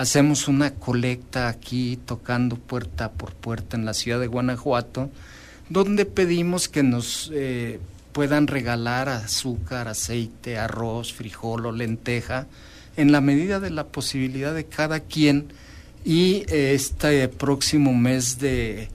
hacemos 0.00 0.48
una 0.48 0.72
colecta 0.76 1.48
aquí 1.48 1.98
tocando 2.06 2.56
puerta 2.56 3.12
por 3.12 3.34
puerta 3.34 3.76
en 3.76 3.84
la 3.84 3.92
ciudad 3.92 4.18
de 4.18 4.28
Guanajuato, 4.28 5.10
donde 5.68 6.06
pedimos 6.06 6.70
que 6.70 6.82
nos 6.82 7.30
eh, 7.34 7.80
puedan 8.12 8.46
regalar 8.46 9.10
azúcar, 9.10 9.88
aceite, 9.88 10.56
arroz, 10.56 11.12
frijol 11.12 11.66
o 11.66 11.72
lenteja, 11.72 12.46
en 12.96 13.12
la 13.12 13.20
medida 13.20 13.60
de 13.60 13.68
la 13.68 13.88
posibilidad 13.88 14.54
de 14.54 14.64
cada 14.64 15.00
quien. 15.00 15.52
Y 16.02 16.44
eh, 16.48 16.72
este 16.72 17.28
próximo 17.28 17.92
mes 17.92 18.38
de 18.38 18.88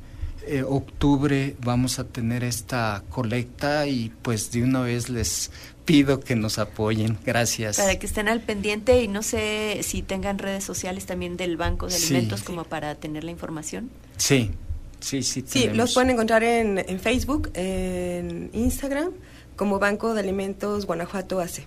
eh, 0.47 0.63
octubre 0.63 1.55
vamos 1.63 1.99
a 1.99 2.03
tener 2.05 2.43
esta 2.43 3.03
colecta 3.09 3.87
y 3.87 4.11
pues 4.21 4.51
de 4.51 4.63
una 4.63 4.81
vez 4.81 5.09
les 5.09 5.51
pido 5.85 6.19
que 6.19 6.35
nos 6.35 6.57
apoyen. 6.57 7.17
Gracias. 7.25 7.77
Para 7.77 7.97
que 7.97 8.05
estén 8.05 8.27
al 8.27 8.41
pendiente 8.41 9.01
y 9.01 9.07
no 9.07 9.23
sé 9.23 9.79
si 9.83 10.01
tengan 10.01 10.39
redes 10.39 10.63
sociales 10.63 11.05
también 11.05 11.37
del 11.37 11.57
Banco 11.57 11.87
de 11.87 11.95
Alimentos 11.95 12.43
como 12.43 12.63
para 12.63 12.95
tener 12.95 13.23
la 13.23 13.31
información. 13.31 13.89
Sí, 14.17 14.51
sí, 14.99 15.23
sí. 15.23 15.43
Sí, 15.45 15.67
los 15.67 15.93
pueden 15.93 16.09
encontrar 16.11 16.43
en, 16.43 16.79
en, 16.79 16.99
Facebook, 16.99 17.51
en 17.53 18.49
Instagram, 18.53 19.11
como 19.55 19.79
Banco 19.79 20.13
de 20.13 20.21
Alimentos 20.21 20.85
Guanajuato 20.85 21.39
AC. 21.39 21.65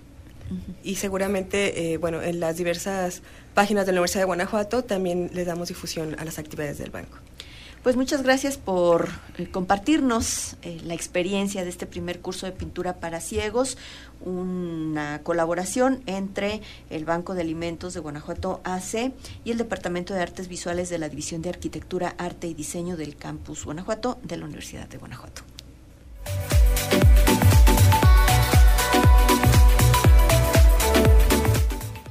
Y 0.83 0.97
seguramente, 0.97 1.93
eh, 1.93 1.99
bueno, 1.99 2.23
en 2.23 2.41
las 2.41 2.57
diversas 2.57 3.23
páginas 3.55 3.87
de 3.87 3.93
la 3.93 4.01
Universidad 4.01 4.23
de 4.23 4.27
Guanajuato 4.27 4.83
también 4.83 5.31
les 5.35 5.47
damos 5.47 5.69
difusión 5.69 6.17
a 6.19 6.25
las 6.25 6.39
actividades 6.39 6.79
del 6.79 6.91
banco. 6.91 7.19
Pues 7.89 7.97
muchas 7.97 8.23
gracias 8.23 8.59
por 8.59 9.09
eh, 9.39 9.51
compartirnos 9.51 10.57
eh, 10.61 10.79
la 10.85 10.93
experiencia 10.93 11.65
de 11.65 11.71
este 11.71 11.87
primer 11.87 12.21
curso 12.21 12.45
de 12.45 12.53
pintura 12.53 13.01
para 13.01 13.19
ciegos, 13.19 13.79
una 14.21 15.23
colaboración 15.23 16.03
entre 16.05 16.61
el 16.91 17.07
Banco 17.07 17.33
de 17.33 17.41
Alimentos 17.41 17.95
de 17.95 18.01
Guanajuato 18.01 18.61
AC 18.65 19.15
y 19.43 19.53
el 19.53 19.57
Departamento 19.57 20.13
de 20.13 20.21
Artes 20.21 20.49
Visuales 20.49 20.91
de 20.91 20.99
la 20.99 21.09
División 21.09 21.41
de 21.41 21.49
Arquitectura, 21.49 22.15
Arte 22.19 22.47
y 22.47 22.53
Diseño 22.53 22.99
del 22.99 23.17
Campus 23.17 23.65
Guanajuato 23.65 24.19
de 24.23 24.37
la 24.37 24.45
Universidad 24.45 24.87
de 24.87 24.99
Guanajuato. 24.99 25.41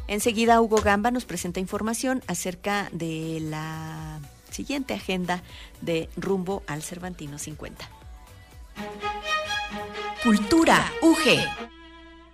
Enseguida 0.07 0.59
Hugo 0.59 0.81
Gamba 0.81 1.11
nos 1.11 1.25
presenta 1.25 1.59
información 1.59 2.23
acerca 2.25 2.89
de 2.91 3.41
la 3.41 4.19
siguiente 4.51 4.93
agenda 4.93 5.43
de 5.81 6.09
Rumbo 6.17 6.63
al 6.67 6.83
Cervantino 6.83 7.37
50. 7.37 7.89
Cultura 10.23 10.91
UG. 11.01 11.39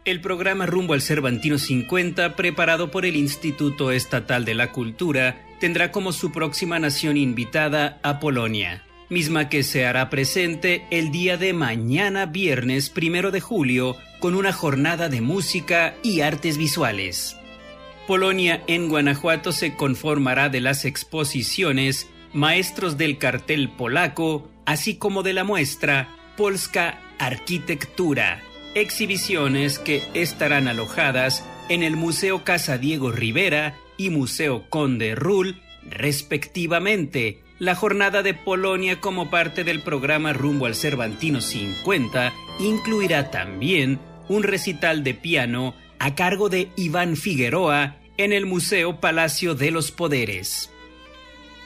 El 0.05 0.20
programa 0.20 0.66
Rumbo 0.66 0.93
al 0.93 1.01
Cervantino 1.01 1.57
50, 1.57 2.36
preparado 2.36 2.91
por 2.91 3.05
el 3.05 3.16
Instituto 3.16 3.91
Estatal 3.91 4.43
de 4.43 4.53
la 4.53 4.72
Cultura, 4.72 5.45
tendrá 5.59 5.91
como 5.91 6.11
su 6.11 6.32
próxima 6.32 6.80
nación 6.80 7.16
invitada 7.16 7.99
a 8.03 8.20
Polonia, 8.20 8.84
misma 9.09 9.47
que 9.47 9.64
se 9.64 9.86
hará 9.86 10.09
presente 10.09 10.86
el 10.91 11.11
día 11.11 11.38
de 11.38 11.53
mañana 11.53 12.26
viernes 12.26 12.89
primero 12.89 13.32
de 13.32 13.39
julio 13.39 13.95
con 14.20 14.36
una 14.36 14.51
jornada 14.51 15.07
de 15.07 15.22
música 15.22 15.95
y 16.03 16.20
artes 16.20 16.57
visuales. 16.57 17.38
Polonia 18.07 18.61
en 18.67 18.89
Guanajuato 18.89 19.51
se 19.53 19.75
conformará 19.75 20.49
de 20.49 20.59
las 20.59 20.83
exposiciones 20.83 22.09
Maestros 22.33 22.97
del 22.97 23.17
Cartel 23.17 23.69
Polaco, 23.69 24.49
así 24.65 24.95
como 24.97 25.23
de 25.23 25.33
la 25.33 25.43
muestra 25.43 26.09
Polska 26.35 26.99
Arquitectura, 27.19 28.41
exhibiciones 28.75 29.79
que 29.79 30.03
estarán 30.13 30.67
alojadas 30.67 31.45
en 31.69 31.83
el 31.83 31.95
Museo 31.95 32.43
Casa 32.43 32.77
Diego 32.77 33.11
Rivera 33.11 33.77
y 33.95 34.09
Museo 34.09 34.69
Conde 34.69 35.15
Rull, 35.15 35.61
respectivamente. 35.89 37.41
La 37.59 37.75
jornada 37.75 38.23
de 38.23 38.33
Polonia 38.33 38.99
como 38.99 39.29
parte 39.29 39.63
del 39.63 39.81
programa 39.81 40.33
Rumbo 40.33 40.65
al 40.65 40.75
Cervantino 40.75 41.39
50 41.39 42.33
incluirá 42.59 43.31
también 43.31 43.99
un 44.27 44.43
recital 44.43 45.03
de 45.03 45.13
piano 45.13 45.75
a 46.03 46.15
cargo 46.15 46.49
de 46.49 46.67
Iván 46.75 47.15
Figueroa 47.15 47.95
en 48.17 48.33
el 48.33 48.45
Museo 48.45 48.99
Palacio 48.99 49.55
de 49.55 49.71
los 49.71 49.93
Poderes. 49.93 50.69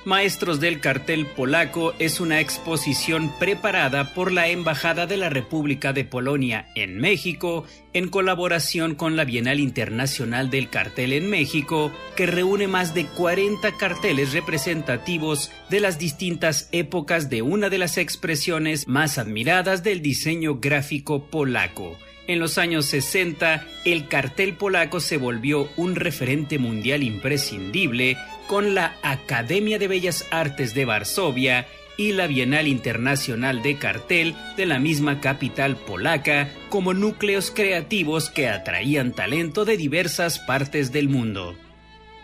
Maestros 0.05 0.59
del 0.59 0.79
Cartel 0.79 1.25
Polaco 1.25 1.95
es 1.97 2.19
una 2.19 2.39
exposición 2.39 3.33
preparada 3.39 4.13
por 4.13 4.31
la 4.31 4.47
Embajada 4.47 5.07
de 5.07 5.17
la 5.17 5.29
República 5.29 5.91
de 5.91 6.05
Polonia 6.05 6.67
en 6.75 6.99
México 6.99 7.65
en 7.93 8.09
colaboración 8.09 8.93
con 8.93 9.15
la 9.15 9.25
Bienal 9.25 9.59
Internacional 9.59 10.51
del 10.51 10.69
Cartel 10.69 11.13
en 11.13 11.31
México, 11.31 11.91
que 12.15 12.27
reúne 12.27 12.67
más 12.67 12.93
de 12.93 13.07
40 13.07 13.71
carteles 13.77 14.33
representativos 14.33 15.49
de 15.71 15.79
las 15.79 15.97
distintas 15.97 16.69
épocas 16.71 17.31
de 17.31 17.41
una 17.41 17.69
de 17.69 17.79
las 17.79 17.97
expresiones 17.97 18.87
más 18.87 19.17
admiradas 19.17 19.81
del 19.81 20.03
diseño 20.03 20.59
gráfico 20.59 21.25
polaco 21.25 21.97
en 22.27 22.39
los 22.39 22.57
años 22.57 22.85
60, 22.85 23.65
el 23.85 24.07
cartel 24.07 24.53
polaco 24.53 24.99
se 24.99 25.17
volvió 25.17 25.69
un 25.77 25.95
referente 25.95 26.59
mundial 26.59 27.03
imprescindible 27.03 28.17
con 28.47 28.75
la 28.75 28.95
Academia 29.01 29.79
de 29.79 29.87
Bellas 29.87 30.25
Artes 30.31 30.73
de 30.73 30.85
Varsovia 30.85 31.67
y 31.97 32.13
la 32.13 32.27
Bienal 32.27 32.67
Internacional 32.67 33.63
de 33.63 33.77
Cartel 33.77 34.35
de 34.55 34.65
la 34.65 34.79
misma 34.79 35.19
capital 35.19 35.75
polaca 35.77 36.49
como 36.69 36.93
núcleos 36.93 37.51
creativos 37.51 38.29
que 38.29 38.47
atraían 38.47 39.13
talento 39.13 39.65
de 39.65 39.77
diversas 39.77 40.37
partes 40.37 40.91
del 40.91 41.09
mundo. 41.09 41.55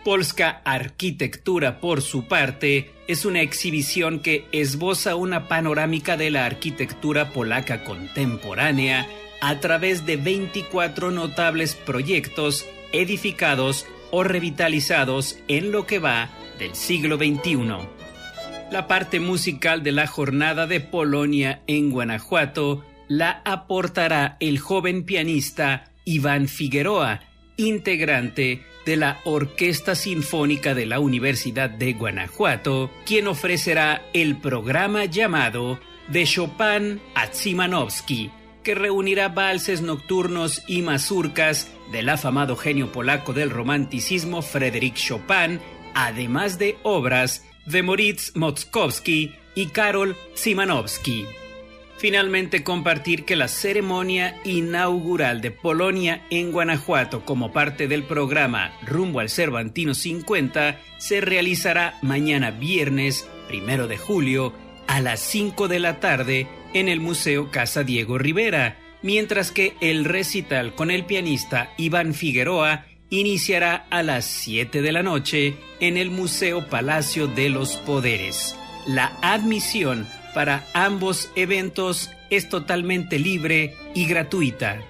Polska 0.05 0.61
Arquitectura, 0.65 1.79
por 1.79 2.01
su 2.01 2.27
parte, 2.27 2.91
es 3.07 3.25
una 3.25 3.41
exhibición 3.41 4.19
que 4.19 4.45
esboza 4.51 5.15
una 5.15 5.47
panorámica 5.47 6.17
de 6.17 6.29
la 6.29 6.45
arquitectura 6.45 7.31
polaca 7.31 7.85
contemporánea 7.85 9.07
a 9.43 9.59
través 9.59 10.05
de 10.05 10.15
24 10.15 11.11
notables 11.11 11.75
proyectos 11.75 12.65
edificados 12.93 13.85
o 14.09 14.23
revitalizados 14.23 15.37
en 15.49 15.73
lo 15.73 15.85
que 15.85 15.99
va 15.99 16.29
del 16.59 16.73
siglo 16.75 17.17
XXI. 17.17 17.57
La 18.71 18.87
parte 18.87 19.19
musical 19.19 19.83
de 19.83 19.91
la 19.91 20.07
jornada 20.07 20.65
de 20.65 20.79
Polonia 20.79 21.61
en 21.67 21.91
Guanajuato 21.91 22.85
la 23.09 23.41
aportará 23.43 24.37
el 24.39 24.59
joven 24.59 25.03
pianista 25.03 25.91
Iván 26.05 26.47
Figueroa, 26.47 27.19
integrante 27.57 28.63
de 28.85 28.95
la 28.95 29.19
Orquesta 29.25 29.93
Sinfónica 29.93 30.73
de 30.73 30.85
la 30.85 31.01
Universidad 31.01 31.69
de 31.69 31.91
Guanajuato, 31.91 32.91
quien 33.05 33.27
ofrecerá 33.27 34.03
el 34.13 34.37
programa 34.37 35.03
llamado 35.03 35.81
De 36.07 36.23
Chopin 36.23 37.01
a 37.13 37.27
Tsimanowski, 37.27 38.31
que 38.63 38.75
reunirá 38.75 39.29
valses 39.29 39.81
nocturnos 39.81 40.63
y 40.67 40.81
mazurcas 40.81 41.69
del 41.91 42.09
afamado 42.09 42.55
genio 42.55 42.91
polaco 42.91 43.33
del 43.33 43.49
romanticismo 43.49 44.41
Frédéric 44.41 44.95
Chopin, 44.95 45.59
además 45.93 46.57
de 46.57 46.77
obras 46.83 47.45
de 47.65 47.83
Moritz 47.83 48.35
Motzkowski 48.35 49.35
y 49.55 49.67
Karol 49.67 50.15
Szymanowski. 50.33 51.25
Finalmente 51.97 52.63
compartir 52.63 53.23
que 53.23 53.35
la 53.35 53.47
ceremonia 53.47 54.37
inaugural 54.43 55.39
de 55.39 55.51
Polonia 55.51 56.25
en 56.29 56.51
Guanajuato 56.51 57.23
como 57.23 57.53
parte 57.53 57.87
del 57.87 58.03
programa 58.03 58.73
Rumbo 58.81 59.19
al 59.19 59.29
Cervantino 59.29 59.93
50 59.93 60.79
se 60.97 61.21
realizará 61.21 61.97
mañana 62.01 62.51
viernes, 62.51 63.27
primero 63.47 63.87
de 63.87 63.97
julio, 63.97 64.51
a 64.87 64.99
las 64.99 65.21
5 65.21 65.67
de 65.67 65.79
la 65.79 65.99
tarde 65.99 66.47
en 66.73 66.89
el 66.89 66.99
Museo 66.99 67.51
Casa 67.51 67.83
Diego 67.83 68.17
Rivera, 68.17 68.77
mientras 69.01 69.51
que 69.51 69.75
el 69.81 70.05
recital 70.05 70.75
con 70.75 70.91
el 70.91 71.05
pianista 71.05 71.73
Iván 71.77 72.13
Figueroa 72.13 72.85
iniciará 73.09 73.85
a 73.89 74.01
las 74.01 74.25
7 74.25 74.81
de 74.81 74.91
la 74.91 75.03
noche 75.03 75.55
en 75.79 75.97
el 75.97 76.09
Museo 76.09 76.67
Palacio 76.67 77.27
de 77.27 77.49
los 77.49 77.75
Poderes. 77.77 78.55
La 78.87 79.17
admisión 79.21 80.07
para 80.33 80.65
ambos 80.73 81.29
eventos 81.35 82.09
es 82.29 82.49
totalmente 82.49 83.19
libre 83.19 83.75
y 83.93 84.05
gratuita. 84.07 84.81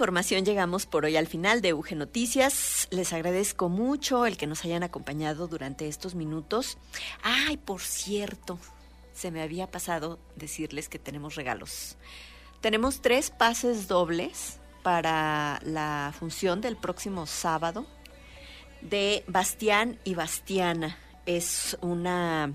Información 0.00 0.46
llegamos 0.46 0.86
por 0.86 1.04
hoy 1.04 1.18
al 1.18 1.26
final 1.26 1.60
de 1.60 1.74
UG 1.74 1.94
Noticias. 1.94 2.88
Les 2.90 3.12
agradezco 3.12 3.68
mucho 3.68 4.24
el 4.24 4.38
que 4.38 4.46
nos 4.46 4.64
hayan 4.64 4.82
acompañado 4.82 5.46
durante 5.46 5.88
estos 5.88 6.14
minutos. 6.14 6.78
Ay, 7.22 7.58
por 7.58 7.82
cierto, 7.82 8.58
se 9.12 9.30
me 9.30 9.42
había 9.42 9.70
pasado 9.70 10.18
decirles 10.36 10.88
que 10.88 10.98
tenemos 10.98 11.34
regalos. 11.34 11.98
Tenemos 12.62 13.02
tres 13.02 13.30
pases 13.30 13.88
dobles 13.88 14.58
para 14.82 15.60
la 15.64 16.14
función 16.18 16.62
del 16.62 16.78
próximo 16.78 17.26
sábado 17.26 17.84
de 18.80 19.22
Bastián 19.26 19.98
y 20.04 20.14
Bastiana. 20.14 20.96
Es 21.26 21.76
una 21.82 22.54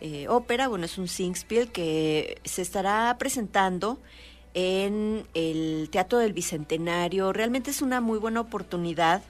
eh, 0.00 0.26
ópera, 0.26 0.66
bueno, 0.66 0.86
es 0.86 0.98
un 0.98 1.06
singspiel 1.06 1.70
que 1.70 2.40
se 2.42 2.62
estará 2.62 3.14
presentando 3.16 4.00
en 4.54 5.26
el 5.34 5.88
Teatro 5.90 6.18
del 6.18 6.32
Bicentenario. 6.32 7.32
Realmente 7.32 7.70
es 7.70 7.82
una 7.82 8.00
muy 8.00 8.18
buena 8.18 8.40
oportunidad 8.40 9.22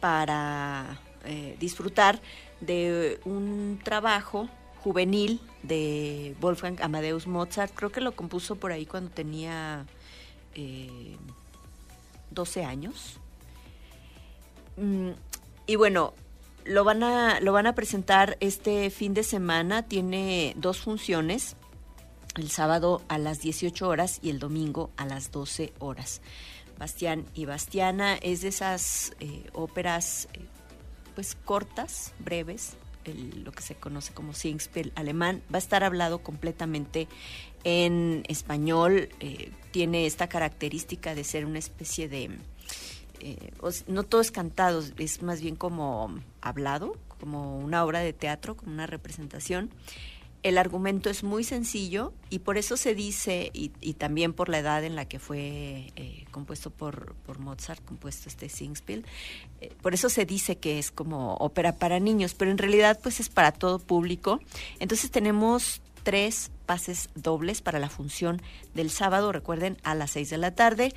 para 0.00 1.00
eh, 1.24 1.56
disfrutar 1.58 2.20
de 2.60 3.18
un 3.24 3.80
trabajo 3.82 4.48
juvenil 4.84 5.40
de 5.62 6.36
Wolfgang 6.40 6.80
Amadeus 6.80 7.26
Mozart. 7.26 7.74
Creo 7.74 7.90
que 7.90 8.00
lo 8.00 8.12
compuso 8.12 8.56
por 8.56 8.72
ahí 8.72 8.86
cuando 8.86 9.10
tenía 9.10 9.84
12 12.30 12.60
eh, 12.60 12.64
años. 12.64 13.18
Mm, 14.76 15.10
y 15.66 15.76
bueno, 15.76 16.14
lo 16.64 16.84
van 16.84 17.02
a 17.02 17.40
lo 17.40 17.52
van 17.52 17.66
a 17.66 17.74
presentar 17.74 18.36
este 18.40 18.90
fin 18.90 19.14
de 19.14 19.22
semana. 19.22 19.82
Tiene 19.82 20.54
dos 20.56 20.78
funciones. 20.78 21.56
El 22.36 22.50
sábado 22.50 23.02
a 23.08 23.16
las 23.16 23.40
18 23.40 23.88
horas 23.88 24.18
y 24.22 24.28
el 24.28 24.38
domingo 24.38 24.90
a 24.98 25.06
las 25.06 25.30
12 25.30 25.72
horas. 25.78 26.20
Bastián 26.78 27.24
y 27.34 27.46
Bastiana 27.46 28.16
es 28.16 28.42
de 28.42 28.48
esas 28.48 29.14
eh, 29.20 29.48
óperas 29.54 30.28
eh, 30.34 30.40
pues 31.14 31.34
cortas, 31.34 32.12
breves, 32.18 32.76
lo 33.06 33.52
que 33.52 33.62
se 33.62 33.76
conoce 33.76 34.12
como 34.12 34.34
Singspiel 34.34 34.92
alemán, 34.96 35.40
va 35.50 35.56
a 35.56 35.58
estar 35.58 35.82
hablado 35.82 36.18
completamente 36.18 37.08
en 37.64 38.24
español, 38.28 39.08
eh, 39.20 39.52
tiene 39.70 40.04
esta 40.04 40.28
característica 40.28 41.14
de 41.14 41.24
ser 41.24 41.46
una 41.46 41.58
especie 41.58 42.08
de, 42.08 42.30
no 43.86 44.02
todo 44.02 44.20
es 44.20 44.30
cantado, 44.30 44.82
es 44.98 45.22
más 45.22 45.40
bien 45.40 45.56
como 45.56 46.14
hablado, 46.42 46.96
como 47.18 47.58
una 47.58 47.84
obra 47.84 48.00
de 48.00 48.12
teatro, 48.12 48.56
como 48.56 48.72
una 48.72 48.86
representación. 48.86 49.70
El 50.46 50.58
argumento 50.58 51.10
es 51.10 51.24
muy 51.24 51.42
sencillo 51.42 52.12
y 52.30 52.38
por 52.38 52.56
eso 52.56 52.76
se 52.76 52.94
dice, 52.94 53.50
y, 53.52 53.70
también 53.94 54.32
por 54.32 54.48
la 54.48 54.60
edad 54.60 54.84
en 54.84 54.94
la 54.94 55.04
que 55.04 55.18
fue 55.18 55.90
eh, 55.96 56.24
compuesto 56.30 56.70
por, 56.70 57.16
Mozart, 57.40 57.84
compuesto 57.84 58.28
este 58.28 58.48
Singspiel, 58.48 59.04
eh, 59.60 59.72
por 59.82 59.92
eso 59.92 60.08
se 60.08 60.24
dice 60.24 60.56
que 60.56 60.78
es 60.78 60.92
como 60.92 61.34
ópera 61.34 61.72
para 61.72 61.98
niños, 61.98 62.34
pero 62.34 62.52
en 62.52 62.58
realidad 62.58 63.00
pues 63.02 63.18
es 63.18 63.28
para 63.28 63.50
todo 63.50 63.80
público. 63.80 64.38
Entonces 64.78 65.10
tenemos 65.10 65.82
tres 66.04 66.52
pases 66.64 67.10
dobles 67.16 67.60
para 67.60 67.80
la 67.80 67.90
función 67.90 68.40
del 68.72 68.90
sábado, 68.90 69.32
recuerden, 69.32 69.78
a 69.82 69.96
las 69.96 70.12
seis 70.12 70.30
de 70.30 70.38
la 70.38 70.54
tarde 70.54 70.94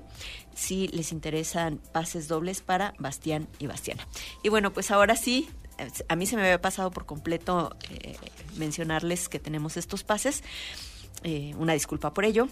si 0.54 0.88
les 0.88 1.12
interesan 1.12 1.78
pases 1.92 2.28
dobles 2.28 2.60
para 2.60 2.92
Bastián 2.98 3.48
y 3.58 3.66
Bastiana. 3.66 4.06
Y 4.42 4.50
bueno, 4.50 4.72
pues 4.72 4.90
ahora 4.90 5.16
sí, 5.16 5.48
a 6.08 6.16
mí 6.16 6.26
se 6.26 6.36
me 6.36 6.42
había 6.42 6.60
pasado 6.60 6.90
por 6.90 7.06
completo 7.06 7.74
eh, 7.88 8.18
mencionarles 8.56 9.30
que 9.30 9.38
tenemos 9.38 9.76
estos 9.76 10.02
pases. 10.04 10.42
Eh, 11.22 11.54
una 11.56 11.72
disculpa 11.72 12.12
por 12.12 12.24
ello. 12.24 12.48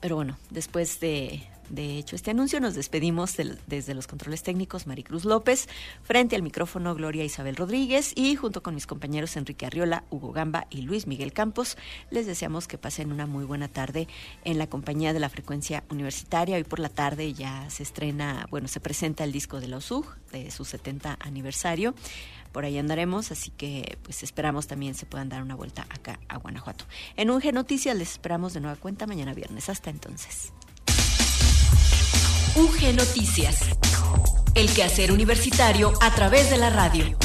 Pero 0.00 0.16
bueno, 0.16 0.38
después 0.48 0.98
de, 1.00 1.42
hecho 1.76 2.16
este 2.16 2.30
anuncio, 2.30 2.58
nos 2.58 2.74
despedimos 2.74 3.36
desde 3.66 3.94
los 3.94 4.06
controles 4.06 4.42
técnicos 4.42 4.86
Maricruz 4.86 5.26
López, 5.26 5.68
frente 6.02 6.34
al 6.36 6.42
micrófono 6.42 6.94
Gloria 6.94 7.22
Isabel 7.22 7.54
Rodríguez 7.54 8.12
y 8.16 8.34
junto 8.34 8.62
con 8.62 8.74
mis 8.74 8.86
compañeros 8.86 9.36
Enrique 9.36 9.66
Arriola, 9.66 10.04
Hugo 10.10 10.32
Gamba 10.32 10.66
y 10.70 10.82
Luis 10.82 11.06
Miguel 11.06 11.34
Campos, 11.34 11.76
les 12.10 12.26
deseamos 12.26 12.66
que 12.66 12.78
pasen 12.78 13.12
una 13.12 13.26
muy 13.26 13.44
buena 13.44 13.68
tarde 13.68 14.08
en 14.44 14.56
la 14.56 14.68
compañía 14.68 15.12
de 15.12 15.20
la 15.20 15.28
frecuencia 15.28 15.84
universitaria. 15.90 16.56
Hoy 16.56 16.64
por 16.64 16.78
la 16.78 16.88
tarde 16.88 17.34
ya 17.34 17.68
se 17.68 17.82
estrena, 17.82 18.46
bueno, 18.50 18.68
se 18.68 18.80
presenta 18.80 19.24
el 19.24 19.32
disco 19.32 19.60
de 19.60 19.68
la 19.68 19.76
OSUG 19.76 20.06
de 20.32 20.50
su 20.50 20.64
70 20.64 21.18
aniversario 21.20 21.94
por 22.52 22.64
ahí 22.64 22.78
andaremos, 22.78 23.30
así 23.30 23.50
que 23.50 23.98
pues 24.02 24.22
esperamos 24.22 24.66
también 24.66 24.94
se 24.94 25.06
puedan 25.06 25.28
dar 25.28 25.42
una 25.42 25.54
vuelta 25.54 25.86
acá 25.90 26.18
a 26.28 26.38
Guanajuato. 26.38 26.84
En 27.16 27.30
UG 27.30 27.52
Noticias 27.52 27.96
les 27.96 28.12
esperamos 28.12 28.52
de 28.52 28.60
nueva 28.60 28.76
cuenta 28.76 29.06
mañana 29.06 29.34
viernes. 29.34 29.68
Hasta 29.68 29.90
entonces. 29.90 30.52
UG 32.56 32.94
Noticias. 32.96 33.70
El 34.54 34.72
quehacer 34.72 35.12
universitario 35.12 35.92
a 36.00 36.12
través 36.14 36.50
de 36.50 36.58
la 36.58 36.70
radio. 36.70 37.16